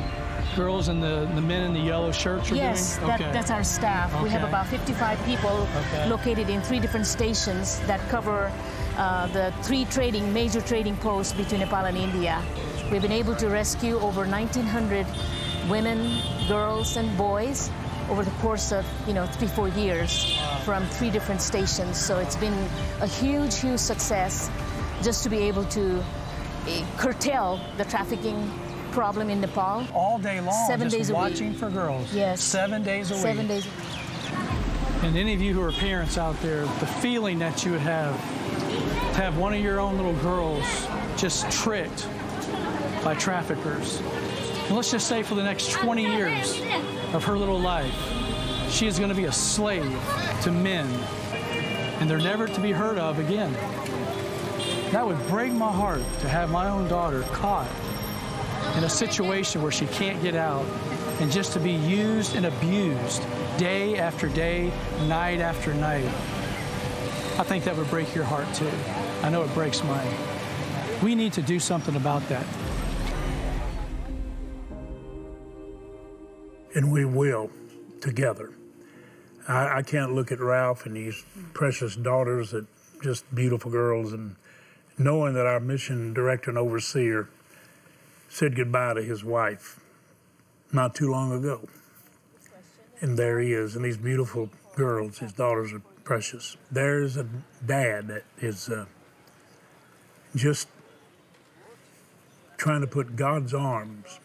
girls 0.56 0.88
and 0.88 1.02
the, 1.02 1.30
the 1.36 1.42
men 1.42 1.64
in 1.64 1.74
the 1.74 1.80
yellow 1.80 2.12
shirts 2.12 2.52
are 2.52 2.56
yes, 2.56 2.98
doing? 2.98 3.10
Yes, 3.10 3.20
that, 3.20 3.34
that's 3.34 3.52
our 3.52 3.64
staff. 3.64 4.14
Okay. 4.14 4.24
We 4.24 4.30
have 4.30 4.48
about 4.48 4.68
55 4.68 5.24
people 5.26 5.68
okay. 5.76 6.10
located 6.10 6.50
in 6.50 6.62
three 6.62 6.80
different 6.80 7.06
stations 7.06 7.80
that 7.82 8.00
cover 8.10 8.52
uh, 8.98 9.28
the 9.28 9.54
three 9.62 9.86
trading, 9.86 10.34
major 10.34 10.62
trading 10.62 10.96
posts 10.98 11.34
between 11.34 11.60
Nepal 11.60 11.86
and 11.86 11.98
India. 11.98 12.42
We've 12.92 13.02
been 13.02 13.12
able 13.12 13.36
to 13.36 13.50
rescue 13.50 14.00
over 14.00 14.22
1,900 14.22 15.06
women, 15.70 16.22
girls, 16.48 16.98
and 16.98 17.16
boys 17.18 17.70
over 18.10 18.24
the 18.24 18.32
course 18.32 18.72
of 18.72 18.86
you 19.08 19.14
know 19.14 19.26
three, 19.26 19.48
four 19.48 19.68
years 19.70 20.38
from 20.64 20.86
three 20.86 21.10
different 21.10 21.42
stations. 21.42 21.98
So 21.98 22.20
it's 22.20 22.36
been 22.36 22.54
a 23.02 23.08
huge, 23.08 23.60
huge 23.60 23.80
success 23.80 24.50
just 25.02 25.24
to 25.24 25.30
be 25.30 25.40
able 25.40 25.66
to 25.66 26.00
uh, 26.00 26.86
curtail 26.98 27.60
the 27.78 27.86
trafficking 27.86 28.52
problem 28.96 29.30
in 29.30 29.42
Nepal. 29.42 29.86
All 29.94 30.18
day 30.18 30.40
long, 30.40 30.68
seven 30.68 30.88
days 30.88 31.12
watching 31.12 31.50
week. 31.50 31.58
for 31.60 31.70
girls. 31.70 32.14
Yes. 32.14 32.42
Seven 32.42 32.82
days 32.82 33.12
a 33.12 33.16
seven 33.16 33.48
week. 33.48 33.62
Seven 33.64 33.74
days. 33.74 35.04
And 35.04 35.18
any 35.18 35.34
of 35.34 35.42
you 35.42 35.54
who 35.54 35.62
are 35.62 35.74
parents 35.74 36.18
out 36.18 36.40
there, 36.42 36.62
the 36.62 36.88
feeling 36.88 37.38
that 37.40 37.66
you 37.66 37.74
would 37.74 37.82
have 37.82 38.16
to 39.14 39.22
have 39.22 39.38
one 39.38 39.54
of 39.54 39.60
your 39.60 39.80
own 39.80 39.98
little 39.98 40.16
girls 40.22 40.66
just 41.18 41.52
tricked 41.52 42.08
by 43.04 43.14
traffickers. 43.16 44.00
And 44.68 44.76
let's 44.76 44.92
just 44.92 45.08
say 45.08 45.22
for 45.22 45.36
the 45.36 45.44
next 45.44 45.72
20 45.72 46.02
years 46.02 46.60
of 47.14 47.24
her 47.26 47.38
little 47.38 47.60
life, 47.60 47.94
she 48.70 48.88
is 48.88 48.98
going 48.98 49.10
to 49.10 49.16
be 49.16 49.26
a 49.26 49.32
slave 49.32 49.84
to 50.42 50.52
men, 50.52 50.88
and 52.00 52.10
they're 52.10 52.18
never 52.18 52.48
to 52.48 52.62
be 52.62 52.72
heard 52.72 52.98
of 52.98 53.20
again. 53.20 53.54
That 54.92 55.06
would 55.06 55.20
break 55.28 55.52
my 55.52 55.72
heart 55.72 56.02
to 56.22 56.30
have 56.30 56.50
my 56.50 56.70
own 56.70 56.88
daughter 56.88 57.24
caught 57.34 57.70
in 58.78 58.84
a 58.84 58.90
situation 58.90 59.62
where 59.62 59.72
she 59.72 59.86
can't 59.88 60.22
get 60.22 60.36
out 60.36 60.66
and 61.22 61.32
just 61.32 61.54
to 61.54 61.60
be 61.60 61.72
used 61.72 62.36
and 62.36 62.46
abused 62.46 63.24
day 63.58 63.98
after 63.98 64.28
day, 64.28 64.72
night 65.08 65.40
after 65.40 65.74
night. 65.74 66.06
I 67.40 67.44
think 67.44 67.64
that 67.66 67.76
would 67.78 67.90
break 67.90 68.14
your 68.14 68.26
heart 68.26 68.54
too. 68.54 68.72
I 69.22 69.30
know 69.30 69.44
it 69.44 69.54
breaks 69.54 69.84
mine. 69.84 70.14
We 71.02 71.16
need 71.16 71.34
to 71.34 71.42
do 71.42 71.60
something 71.60 71.96
about 71.96 72.28
that. 72.30 72.46
And 76.76 76.92
we 76.92 77.06
will 77.06 77.50
together. 78.02 78.54
I, 79.48 79.78
I 79.78 79.82
can't 79.84 80.14
look 80.14 80.32
at 80.32 80.40
Ralph 80.40 80.86
and 80.86 80.96
these 80.96 81.24
precious 81.54 81.96
daughters 81.96 82.52
that 82.52 82.66
just 83.02 83.24
beautiful 83.34 83.72
girls 83.72 84.12
and 84.12 84.36
knowing 84.98 85.34
that 85.36 85.46
our 85.46 85.60
mission 85.60 86.14
director 86.14 86.50
and 86.50 86.58
overseer 86.58 87.30
said 88.36 88.54
goodbye 88.54 88.94
to 88.94 89.02
his 89.02 89.24
wife 89.24 89.80
not 90.74 90.94
too 90.94 91.10
long 91.10 91.32
ago. 91.32 91.70
And 93.00 93.18
there 93.18 93.40
he 93.40 93.54
is, 93.54 93.78
and 93.78 93.86
these 93.86 93.96
beautiful 93.96 94.50
girls, 94.76 95.20
his 95.20 95.32
daughters 95.32 95.72
are 95.72 95.82
precious. 96.04 96.58
There's 96.70 97.16
a 97.16 97.26
dad 97.66 98.10
that 98.10 98.26
is 98.40 98.68
uh, 98.68 98.88
just 100.36 100.68
trying 102.58 102.82
to 102.82 102.88
put 102.88 103.16
God's 103.16 103.54
arms 103.54 104.20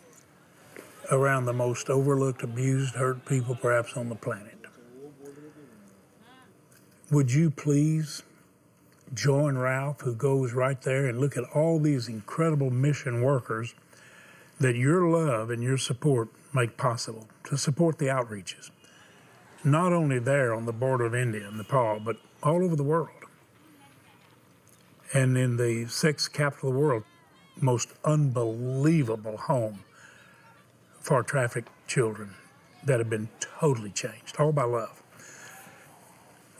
around 1.12 1.44
the 1.44 1.52
most 1.52 1.88
overlooked, 1.88 2.42
abused, 2.42 2.96
hurt 2.96 3.24
people 3.26 3.54
perhaps 3.54 3.96
on 3.96 4.08
the 4.08 4.16
planet. 4.16 4.58
Would 7.12 7.32
you 7.32 7.48
please 7.48 8.24
join 9.14 9.56
Ralph, 9.56 10.00
who 10.00 10.16
goes 10.16 10.52
right 10.52 10.82
there, 10.82 11.06
and 11.06 11.20
look 11.20 11.36
at 11.36 11.44
all 11.54 11.78
these 11.78 12.08
incredible 12.08 12.72
mission 12.72 13.22
workers 13.22 13.72
that 14.60 14.76
your 14.76 15.08
love 15.08 15.50
and 15.50 15.62
your 15.62 15.78
support 15.78 16.28
make 16.54 16.76
possible 16.76 17.26
to 17.44 17.56
support 17.56 17.98
the 17.98 18.06
outreaches, 18.06 18.70
not 19.64 19.92
only 19.92 20.18
there 20.18 20.54
on 20.54 20.66
the 20.66 20.72
border 20.72 21.06
of 21.06 21.14
India 21.14 21.48
and 21.48 21.56
Nepal, 21.56 21.98
but 21.98 22.16
all 22.42 22.62
over 22.62 22.76
the 22.76 22.84
world. 22.84 23.08
And 25.12 25.36
in 25.36 25.56
the 25.56 25.86
sixth 25.86 26.32
capital 26.32 26.68
of 26.68 26.74
the 26.74 26.80
world, 26.80 27.02
most 27.60 27.88
unbelievable 28.04 29.36
home 29.36 29.80
for 31.00 31.22
trafficked 31.22 31.70
children 31.88 32.34
that 32.84 32.98
have 32.98 33.10
been 33.10 33.28
totally 33.40 33.90
changed, 33.90 34.36
all 34.38 34.52
by 34.52 34.64
love. 34.64 35.02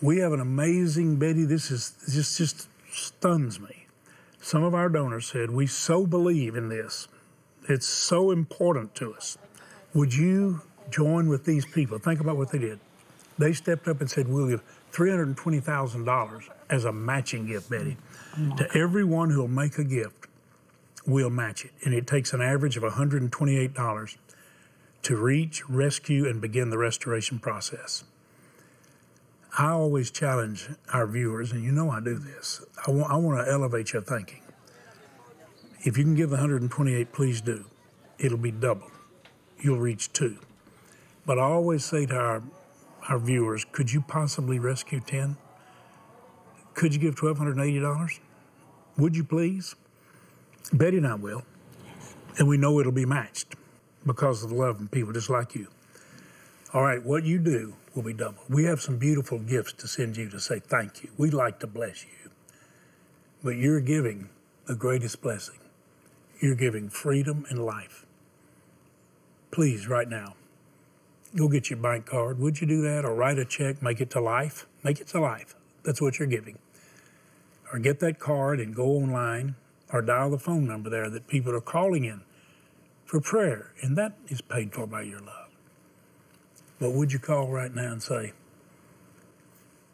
We 0.03 0.19
have 0.19 0.33
an 0.33 0.41
amazing 0.41 1.17
Betty. 1.17 1.45
This 1.45 1.71
is 1.71 1.95
just 2.11 2.39
just 2.39 2.69
stuns 2.91 3.61
me. 3.61 3.87
Some 4.41 4.63
of 4.63 4.75
our 4.75 4.89
donors 4.89 5.27
said 5.27 5.51
we 5.51 5.67
so 5.67 6.07
believe 6.07 6.57
in 6.57 6.71
this 6.71 7.07
it's 7.69 7.87
so 7.87 8.31
important 8.31 8.95
to 8.97 9.15
us. 9.15 9.39
Would 9.95 10.15
you 10.15 10.63
join 10.91 11.29
with 11.29 11.45
these 11.45 11.65
people? 11.65 11.99
Think 11.99 12.21
about 12.21 12.37
what 12.37 12.51
they 12.51 12.59
did. 12.59 12.81
They 13.39 13.53
stepped 13.53 13.89
up 13.89 14.01
and 14.01 14.11
said, 14.11 14.29
We'll 14.29 14.49
give 14.49 14.63
$320,000 14.93 16.43
as 16.69 16.85
a 16.85 16.93
matching 16.93 17.47
gift, 17.47 17.71
Betty. 17.71 17.97
Oh 18.37 18.57
to 18.57 18.77
everyone 18.77 19.31
who'll 19.31 19.49
make 19.49 19.79
a 19.79 19.85
gift, 19.85 20.27
we'll 21.07 21.31
match 21.31 21.65
it. 21.65 21.73
And 21.85 21.95
it 21.95 22.07
takes 22.07 22.33
an 22.33 22.43
average 22.43 22.77
of 22.77 22.83
$128 22.83 24.17
to 25.03 25.17
reach, 25.17 25.69
rescue, 25.69 26.29
and 26.29 26.41
begin 26.41 26.71
the 26.71 26.79
restoration 26.79 27.39
process. 27.39 28.05
I 29.59 29.71
always 29.71 30.11
challenge 30.11 30.69
our 30.93 31.07
viewers, 31.07 31.51
and 31.53 31.65
you 31.65 31.73
know 31.73 31.91
I 31.91 32.01
do 32.01 32.19
this. 32.19 32.65
I 32.87 32.91
want, 32.91 33.13
I 33.13 33.17
want 33.17 33.45
to 33.45 33.51
elevate 33.51 33.93
your 33.93 34.03
thinking. 34.03 34.43
If 35.83 35.97
you 35.97 36.05
can 36.05 36.15
give 36.15 36.31
128, 36.31 37.13
please 37.13 37.41
do. 37.41 37.65
It'll 38.19 38.37
be 38.37 38.51
double. 38.51 38.91
You'll 39.61 39.79
reach 39.79 40.13
two. 40.13 40.39
But 41.25 41.39
I 41.39 41.43
always 41.43 41.85
say 41.85 42.05
to 42.07 42.15
our, 42.15 42.43
our 43.09 43.19
viewers, 43.19 43.65
could 43.73 43.91
you 43.91 44.03
possibly 44.03 44.59
rescue 44.59 45.01
10? 45.01 45.39
Could 46.75 46.93
you 46.93 47.01
give 47.01 47.15
$1,280? 47.15 48.21
Would 48.99 49.17
you 49.17 49.25
please? 49.25 49.75
Betty 50.73 50.99
and 50.99 51.07
I 51.07 51.15
will. 51.15 51.43
And 52.39 52.47
we 52.47 52.59
know 52.59 52.79
it'll 52.79 52.93
be 52.93 53.07
matched 53.07 53.57
because 54.05 54.43
of 54.45 54.51
the 54.51 54.57
love 54.57 54.81
and 54.81 54.91
people 54.91 55.13
just 55.13 55.31
like 55.31 55.55
you. 55.55 55.69
All 56.75 56.83
right, 56.83 57.03
what 57.03 57.25
you 57.25 57.39
do 57.39 57.75
will 57.95 58.03
be 58.03 58.13
double. 58.13 58.43
We 58.49 58.65
have 58.65 58.81
some 58.83 58.99
beautiful 58.99 59.39
gifts 59.39 59.73
to 59.75 59.89
send 59.89 60.17
you 60.17 60.29
to 60.29 60.39
say 60.39 60.61
thank 60.61 61.03
you. 61.03 61.11
We'd 61.17 61.35
like 61.35 61.59
to 61.61 61.67
bless 61.67 62.05
you. 62.05 62.31
But 63.43 63.57
you're 63.57 63.81
giving 63.81 64.29
the 64.67 64.75
greatest 64.75 65.23
blessing. 65.23 65.57
You're 66.41 66.55
giving 66.55 66.89
freedom 66.89 67.45
and 67.51 67.65
life. 67.65 68.07
Please, 69.51 69.87
right 69.87 70.09
now, 70.09 70.37
go 71.37 71.49
get 71.49 71.69
your 71.69 71.79
bank 71.79 72.07
card. 72.07 72.39
Would 72.39 72.63
you 72.63 72.67
do 72.67 72.81
that? 72.83 73.05
Or 73.05 73.15
write 73.15 73.39
a 73.39 73.45
check, 73.45 73.83
make 73.83 74.01
it 74.01 74.09
to 74.11 74.21
life? 74.21 74.67
Make 74.83 75.01
it 75.01 75.07
to 75.09 75.21
life. 75.21 75.55
That's 75.85 76.01
what 76.01 76.19
you're 76.19 76.29
giving. 76.29 76.59
Or 77.71 77.79
get 77.79 78.01
that 78.01 78.19
card 78.19 78.59
and 78.59 78.75
go 78.75 78.87
online 78.87 79.55
or 79.93 80.01
dial 80.01 80.31
the 80.31 80.39
phone 80.39 80.67
number 80.67 80.89
there 80.89 81.11
that 81.11 81.27
people 81.27 81.55
are 81.55 81.61
calling 81.61 82.05
in 82.05 82.23
for 83.05 83.21
prayer. 83.21 83.73
And 83.83 83.97
that 83.99 84.15
is 84.29 84.41
paid 84.41 84.73
for 84.73 84.87
by 84.87 85.03
your 85.03 85.21
love. 85.21 85.51
But 86.79 86.93
would 86.93 87.13
you 87.13 87.19
call 87.19 87.49
right 87.49 87.75
now 87.75 87.93
and 87.93 88.03
say, 88.03 88.33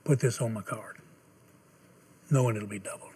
put 0.04 0.20
this 0.20 0.40
on 0.40 0.52
my 0.52 0.62
card, 0.62 0.98
knowing 2.30 2.54
it'll 2.54 2.68
be 2.68 2.78
doubled? 2.78 3.10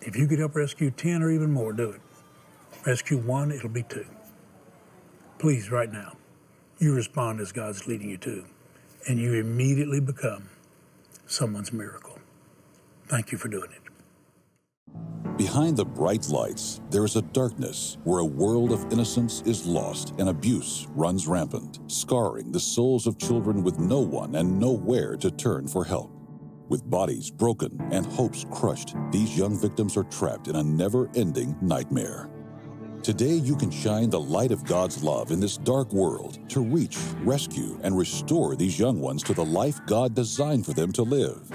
If 0.00 0.16
you 0.16 0.26
could 0.26 0.38
help 0.38 0.56
rescue 0.56 0.90
10 0.90 1.22
or 1.22 1.30
even 1.30 1.50
more, 1.50 1.74
do 1.74 1.90
it. 1.90 2.00
Rescue 2.86 3.18
one, 3.18 3.52
it'll 3.52 3.68
be 3.68 3.82
two. 3.82 4.06
Please, 5.38 5.70
right 5.70 5.92
now, 5.92 6.16
you 6.78 6.94
respond 6.94 7.40
as 7.40 7.52
God's 7.52 7.86
leading 7.86 8.08
you 8.08 8.16
to, 8.18 8.44
and 9.06 9.18
you 9.18 9.34
immediately 9.34 10.00
become 10.00 10.48
someone's 11.26 11.72
miracle. 11.72 12.18
Thank 13.06 13.32
you 13.32 13.38
for 13.38 13.48
doing 13.48 13.70
it. 13.70 13.80
Behind 15.36 15.76
the 15.76 15.84
bright 15.84 16.28
lights, 16.28 16.80
there 16.90 17.04
is 17.04 17.16
a 17.16 17.22
darkness 17.22 17.98
where 18.04 18.20
a 18.20 18.24
world 18.24 18.72
of 18.72 18.90
innocence 18.92 19.42
is 19.46 19.66
lost 19.66 20.14
and 20.18 20.28
abuse 20.28 20.86
runs 20.90 21.26
rampant, 21.26 21.80
scarring 21.86 22.52
the 22.52 22.60
souls 22.60 23.06
of 23.06 23.18
children 23.18 23.62
with 23.62 23.78
no 23.78 24.00
one 24.00 24.34
and 24.36 24.58
nowhere 24.58 25.16
to 25.16 25.30
turn 25.30 25.66
for 25.66 25.84
help. 25.84 26.12
With 26.68 26.88
bodies 26.88 27.30
broken 27.30 27.80
and 27.90 28.06
hopes 28.06 28.46
crushed, 28.50 28.94
these 29.10 29.36
young 29.36 29.58
victims 29.58 29.96
are 29.96 30.04
trapped 30.04 30.48
in 30.48 30.56
a 30.56 30.62
never 30.62 31.10
ending 31.14 31.56
nightmare. 31.60 32.28
Today, 33.02 33.32
you 33.32 33.56
can 33.56 33.70
shine 33.70 34.10
the 34.10 34.20
light 34.20 34.52
of 34.52 34.66
God's 34.66 35.02
love 35.02 35.30
in 35.30 35.40
this 35.40 35.56
dark 35.56 35.90
world 35.90 36.38
to 36.50 36.60
reach, 36.60 36.98
rescue, 37.22 37.80
and 37.82 37.96
restore 37.96 38.54
these 38.54 38.78
young 38.78 39.00
ones 39.00 39.22
to 39.22 39.32
the 39.32 39.44
life 39.44 39.80
God 39.86 40.14
designed 40.14 40.66
for 40.66 40.74
them 40.74 40.92
to 40.92 41.02
live. 41.02 41.50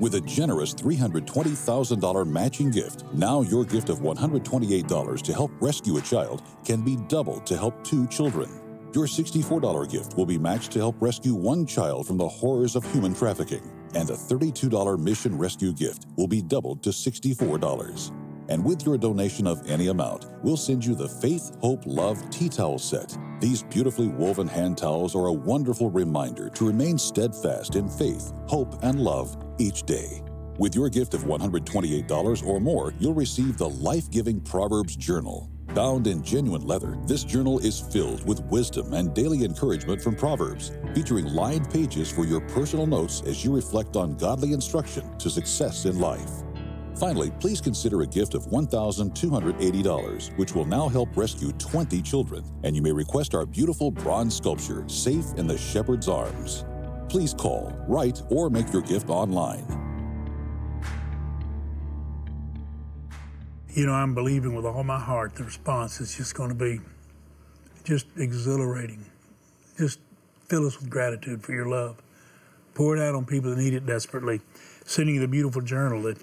With 0.00 0.16
a 0.16 0.20
generous 0.20 0.74
$320,000 0.74 2.26
matching 2.26 2.70
gift, 2.70 3.04
now 3.14 3.40
your 3.40 3.64
gift 3.64 3.88
of 3.88 4.00
$128 4.00 5.22
to 5.22 5.32
help 5.32 5.50
rescue 5.62 5.96
a 5.96 6.02
child 6.02 6.42
can 6.62 6.82
be 6.82 6.96
doubled 7.08 7.46
to 7.46 7.56
help 7.56 7.82
two 7.82 8.06
children. 8.08 8.50
Your 8.94 9.06
$64 9.06 9.90
gift 9.90 10.18
will 10.18 10.26
be 10.26 10.38
matched 10.38 10.72
to 10.72 10.78
help 10.78 11.00
rescue 11.00 11.34
one 11.34 11.64
child 11.64 12.06
from 12.06 12.18
the 12.18 12.28
horrors 12.28 12.76
of 12.76 12.84
human 12.92 13.14
trafficking, 13.14 13.62
and 13.94 14.10
a 14.10 14.14
$32 14.14 14.98
mission 14.98 15.38
rescue 15.38 15.72
gift 15.72 16.04
will 16.18 16.28
be 16.28 16.42
doubled 16.42 16.82
to 16.82 16.90
$64. 16.90 18.19
And 18.50 18.64
with 18.64 18.84
your 18.84 18.98
donation 18.98 19.46
of 19.46 19.64
any 19.70 19.86
amount, 19.86 20.26
we'll 20.42 20.56
send 20.56 20.84
you 20.84 20.96
the 20.96 21.08
Faith, 21.08 21.56
Hope, 21.60 21.84
Love 21.86 22.28
Tea 22.30 22.48
Towel 22.48 22.80
Set. 22.80 23.16
These 23.40 23.62
beautifully 23.62 24.08
woven 24.08 24.48
hand 24.48 24.76
towels 24.76 25.14
are 25.14 25.26
a 25.26 25.32
wonderful 25.32 25.88
reminder 25.88 26.50
to 26.50 26.66
remain 26.66 26.98
steadfast 26.98 27.76
in 27.76 27.88
faith, 27.88 28.32
hope, 28.48 28.82
and 28.82 29.00
love 29.00 29.36
each 29.58 29.84
day. 29.84 30.20
With 30.58 30.74
your 30.74 30.90
gift 30.90 31.14
of 31.14 31.22
$128 31.22 32.44
or 32.44 32.60
more, 32.60 32.92
you'll 32.98 33.14
receive 33.14 33.56
the 33.56 33.68
life 33.68 34.10
giving 34.10 34.40
Proverbs 34.40 34.96
Journal. 34.96 35.48
Bound 35.68 36.08
in 36.08 36.20
genuine 36.24 36.66
leather, 36.66 36.98
this 37.06 37.22
journal 37.22 37.60
is 37.60 37.78
filled 37.78 38.26
with 38.26 38.44
wisdom 38.46 38.92
and 38.94 39.14
daily 39.14 39.44
encouragement 39.44 40.02
from 40.02 40.16
Proverbs, 40.16 40.72
featuring 40.92 41.26
lined 41.26 41.70
pages 41.70 42.10
for 42.10 42.24
your 42.24 42.40
personal 42.48 42.88
notes 42.88 43.22
as 43.24 43.44
you 43.44 43.54
reflect 43.54 43.94
on 43.94 44.16
godly 44.16 44.52
instruction 44.52 45.16
to 45.18 45.30
success 45.30 45.84
in 45.84 46.00
life. 46.00 46.42
Finally, 47.00 47.30
please 47.40 47.62
consider 47.62 48.02
a 48.02 48.06
gift 48.06 48.34
of 48.34 48.44
$1,280, 48.48 50.36
which 50.36 50.54
will 50.54 50.66
now 50.66 50.86
help 50.86 51.08
rescue 51.16 51.50
20 51.52 52.02
children, 52.02 52.44
and 52.62 52.76
you 52.76 52.82
may 52.82 52.92
request 52.92 53.34
our 53.34 53.46
beautiful 53.46 53.90
bronze 53.90 54.36
sculpture, 54.36 54.86
Safe 54.86 55.24
in 55.38 55.46
the 55.46 55.56
Shepherd's 55.56 56.08
Arms. 56.08 56.66
Please 57.08 57.32
call, 57.32 57.72
write, 57.88 58.20
or 58.28 58.50
make 58.50 58.70
your 58.70 58.82
gift 58.82 59.08
online. 59.08 59.64
You 63.70 63.86
know, 63.86 63.94
I'm 63.94 64.14
believing 64.14 64.54
with 64.54 64.66
all 64.66 64.84
my 64.84 64.98
heart 64.98 65.34
the 65.36 65.44
response 65.44 66.02
is 66.02 66.14
just 66.14 66.34
going 66.34 66.50
to 66.50 66.54
be 66.54 66.80
just 67.82 68.08
exhilarating. 68.18 69.06
Just 69.78 70.00
fill 70.48 70.66
us 70.66 70.78
with 70.78 70.90
gratitude 70.90 71.42
for 71.42 71.54
your 71.54 71.66
love. 71.66 71.96
Pour 72.74 72.94
it 72.94 73.00
out 73.00 73.14
on 73.14 73.24
people 73.24 73.48
that 73.48 73.58
need 73.58 73.72
it 73.72 73.86
desperately. 73.86 74.42
Sending 74.84 75.14
you 75.14 75.20
the 75.22 75.28
beautiful 75.28 75.62
journal 75.62 76.02
that 76.02 76.18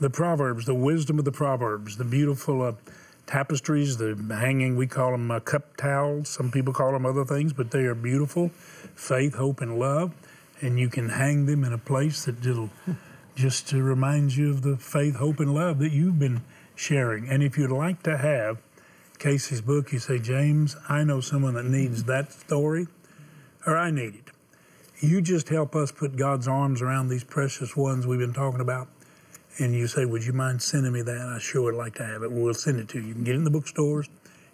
the 0.00 0.10
Proverbs, 0.10 0.66
the 0.66 0.74
wisdom 0.74 1.18
of 1.18 1.24
the 1.24 1.32
Proverbs, 1.32 1.96
the 1.96 2.04
beautiful 2.04 2.62
uh, 2.62 2.72
tapestries, 3.26 3.96
the 3.96 4.14
hanging, 4.30 4.76
we 4.76 4.86
call 4.86 5.12
them 5.12 5.30
uh, 5.30 5.40
cup 5.40 5.76
towels. 5.76 6.28
Some 6.28 6.50
people 6.50 6.72
call 6.72 6.92
them 6.92 7.06
other 7.06 7.24
things, 7.24 7.52
but 7.52 7.70
they 7.70 7.84
are 7.84 7.94
beautiful. 7.94 8.50
Faith, 8.94 9.34
hope, 9.34 9.60
and 9.60 9.78
love. 9.78 10.12
And 10.60 10.78
you 10.78 10.88
can 10.88 11.08
hang 11.08 11.46
them 11.46 11.64
in 11.64 11.72
a 11.72 11.78
place 11.78 12.24
that 12.24 12.44
will 12.44 12.70
just 13.34 13.68
to 13.68 13.82
remind 13.82 14.36
you 14.36 14.50
of 14.50 14.62
the 14.62 14.76
faith, 14.76 15.16
hope, 15.16 15.40
and 15.40 15.54
love 15.54 15.78
that 15.78 15.92
you've 15.92 16.18
been 16.18 16.42
sharing. 16.74 17.28
And 17.28 17.42
if 17.42 17.56
you'd 17.56 17.70
like 17.70 18.02
to 18.02 18.18
have 18.18 18.58
Kasey's 19.18 19.60
book, 19.60 19.92
you 19.92 19.98
say, 19.98 20.18
James, 20.18 20.76
I 20.88 21.04
know 21.04 21.20
someone 21.20 21.54
that 21.54 21.64
needs 21.64 22.04
that 22.04 22.32
story, 22.32 22.86
or 23.66 23.76
I 23.76 23.90
need 23.90 24.14
it. 24.14 24.24
You 25.00 25.20
just 25.20 25.48
help 25.48 25.74
us 25.74 25.90
put 25.90 26.16
God's 26.16 26.46
arms 26.46 26.82
around 26.82 27.08
these 27.08 27.24
precious 27.24 27.76
ones 27.76 28.06
we've 28.06 28.20
been 28.20 28.32
talking 28.32 28.60
about 28.60 28.88
and 29.58 29.74
you 29.74 29.86
say, 29.86 30.04
Would 30.04 30.24
you 30.24 30.32
mind 30.32 30.62
sending 30.62 30.92
me 30.92 31.02
that? 31.02 31.32
I 31.34 31.38
sure 31.38 31.62
would 31.62 31.74
like 31.74 31.94
to 31.96 32.04
have 32.04 32.22
it. 32.22 32.30
We'll 32.30 32.54
send 32.54 32.78
it 32.78 32.88
to 32.90 33.00
you. 33.00 33.08
You 33.08 33.14
can 33.14 33.24
get 33.24 33.34
it 33.34 33.38
in 33.38 33.44
the 33.44 33.50
bookstores, 33.50 34.08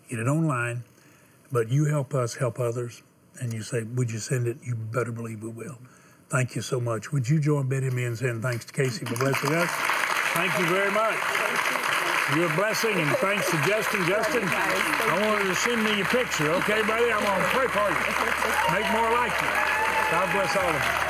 get 0.09 0.19
it 0.19 0.27
online, 0.27 0.83
but 1.53 1.69
you 1.69 1.85
help 1.87 2.15
us 2.15 2.35
help 2.35 2.59
others. 2.59 3.03
And 3.41 3.53
you 3.53 3.63
say, 3.63 3.83
Would 3.83 4.11
you 4.11 4.19
send 4.19 4.47
it? 4.47 4.59
You 4.63 4.75
better 4.75 5.13
believe 5.13 5.43
we 5.43 5.51
will. 5.51 5.79
Thank 6.29 6.57
you 6.57 6.63
so 6.63 6.79
much. 6.79 7.13
Would 7.13 7.29
you 7.29 7.41
join 7.41 7.69
Betty 7.69 7.87
and 7.87 7.97
me 7.97 8.05
in 8.05 8.17
saying 8.17 8.43
thanks 8.43 8.67
to 8.67 8.73
Kasey 8.73 9.09
for 9.09 9.17
blessing 9.17 9.55
us? 9.55 9.71
Thank 10.35 10.59
you 10.59 10.67
very 10.67 10.91
much. 10.91 11.17
You're 12.37 12.53
a 12.53 12.57
blessing, 12.57 12.93
and 12.93 13.11
thanks 13.17 13.51
to 13.51 13.57
Justin. 13.67 14.05
Justin, 14.07 14.43
I 14.45 15.27
wanted 15.27 15.49
to 15.49 15.55
send 15.55 15.83
me 15.83 15.97
your 15.97 16.07
picture, 16.07 16.51
okay, 16.61 16.83
buddy? 16.83 17.11
I'm 17.11 17.25
going 17.25 17.41
to 17.41 17.49
pray 17.57 17.69
for 17.69 17.89
you. 17.89 18.77
Make 18.77 18.93
more 18.93 19.11
like 19.13 19.33
you. 19.41 19.49
God 20.11 20.33
bless 20.35 20.55
all 20.55 20.69
of 20.69 20.75
you. 20.75 21.08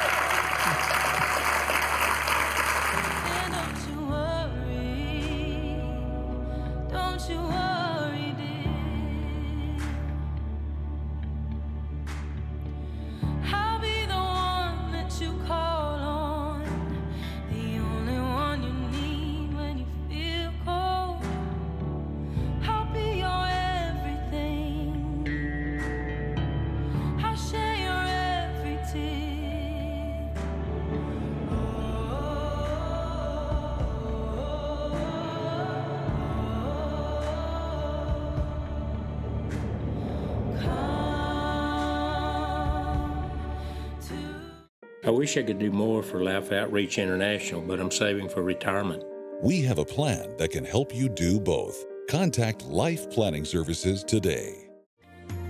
I 45.08 45.10
wish 45.10 45.38
I 45.38 45.42
could 45.42 45.58
do 45.58 45.70
more 45.70 46.02
for 46.02 46.22
Life 46.22 46.52
Outreach 46.52 46.98
International, 46.98 47.62
but 47.62 47.80
I'm 47.80 47.90
saving 47.90 48.28
for 48.28 48.42
retirement. 48.42 49.02
We 49.42 49.62
have 49.62 49.78
a 49.78 49.84
plan 49.84 50.36
that 50.36 50.50
can 50.50 50.66
help 50.66 50.94
you 50.94 51.08
do 51.08 51.40
both. 51.40 51.82
Contact 52.10 52.66
Life 52.66 53.10
Planning 53.10 53.46
Services 53.46 54.04
today. 54.04 54.68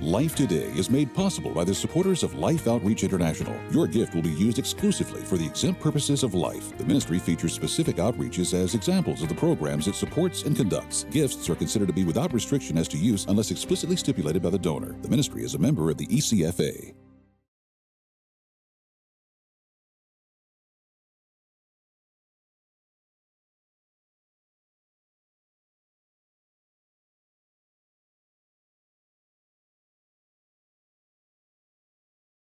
Life 0.00 0.36
Today 0.36 0.70
is 0.76 0.90
made 0.90 1.12
possible 1.12 1.50
by 1.50 1.64
the 1.64 1.74
supporters 1.74 2.22
of 2.22 2.36
Life 2.36 2.68
Outreach 2.68 3.02
International. 3.02 3.52
Your 3.72 3.88
gift 3.88 4.14
will 4.14 4.22
be 4.22 4.30
used 4.30 4.60
exclusively 4.60 5.22
for 5.22 5.36
the 5.36 5.46
exempt 5.46 5.80
purposes 5.80 6.22
of 6.22 6.34
life. 6.34 6.78
The 6.78 6.84
ministry 6.84 7.18
features 7.18 7.52
specific 7.52 7.96
outreaches 7.96 8.54
as 8.54 8.76
examples 8.76 9.22
of 9.22 9.28
the 9.28 9.34
programs 9.34 9.88
it 9.88 9.96
supports 9.96 10.44
and 10.44 10.56
conducts. 10.56 11.02
Gifts 11.10 11.50
are 11.50 11.56
considered 11.56 11.88
to 11.88 11.92
be 11.92 12.04
without 12.04 12.32
restriction 12.32 12.78
as 12.78 12.86
to 12.86 12.96
use 12.96 13.26
unless 13.26 13.50
explicitly 13.50 13.96
stipulated 13.96 14.40
by 14.40 14.50
the 14.50 14.58
donor. 14.58 14.94
The 15.02 15.08
ministry 15.08 15.42
is 15.42 15.56
a 15.56 15.58
member 15.58 15.90
of 15.90 15.96
the 15.96 16.06
ECFA. 16.06 16.94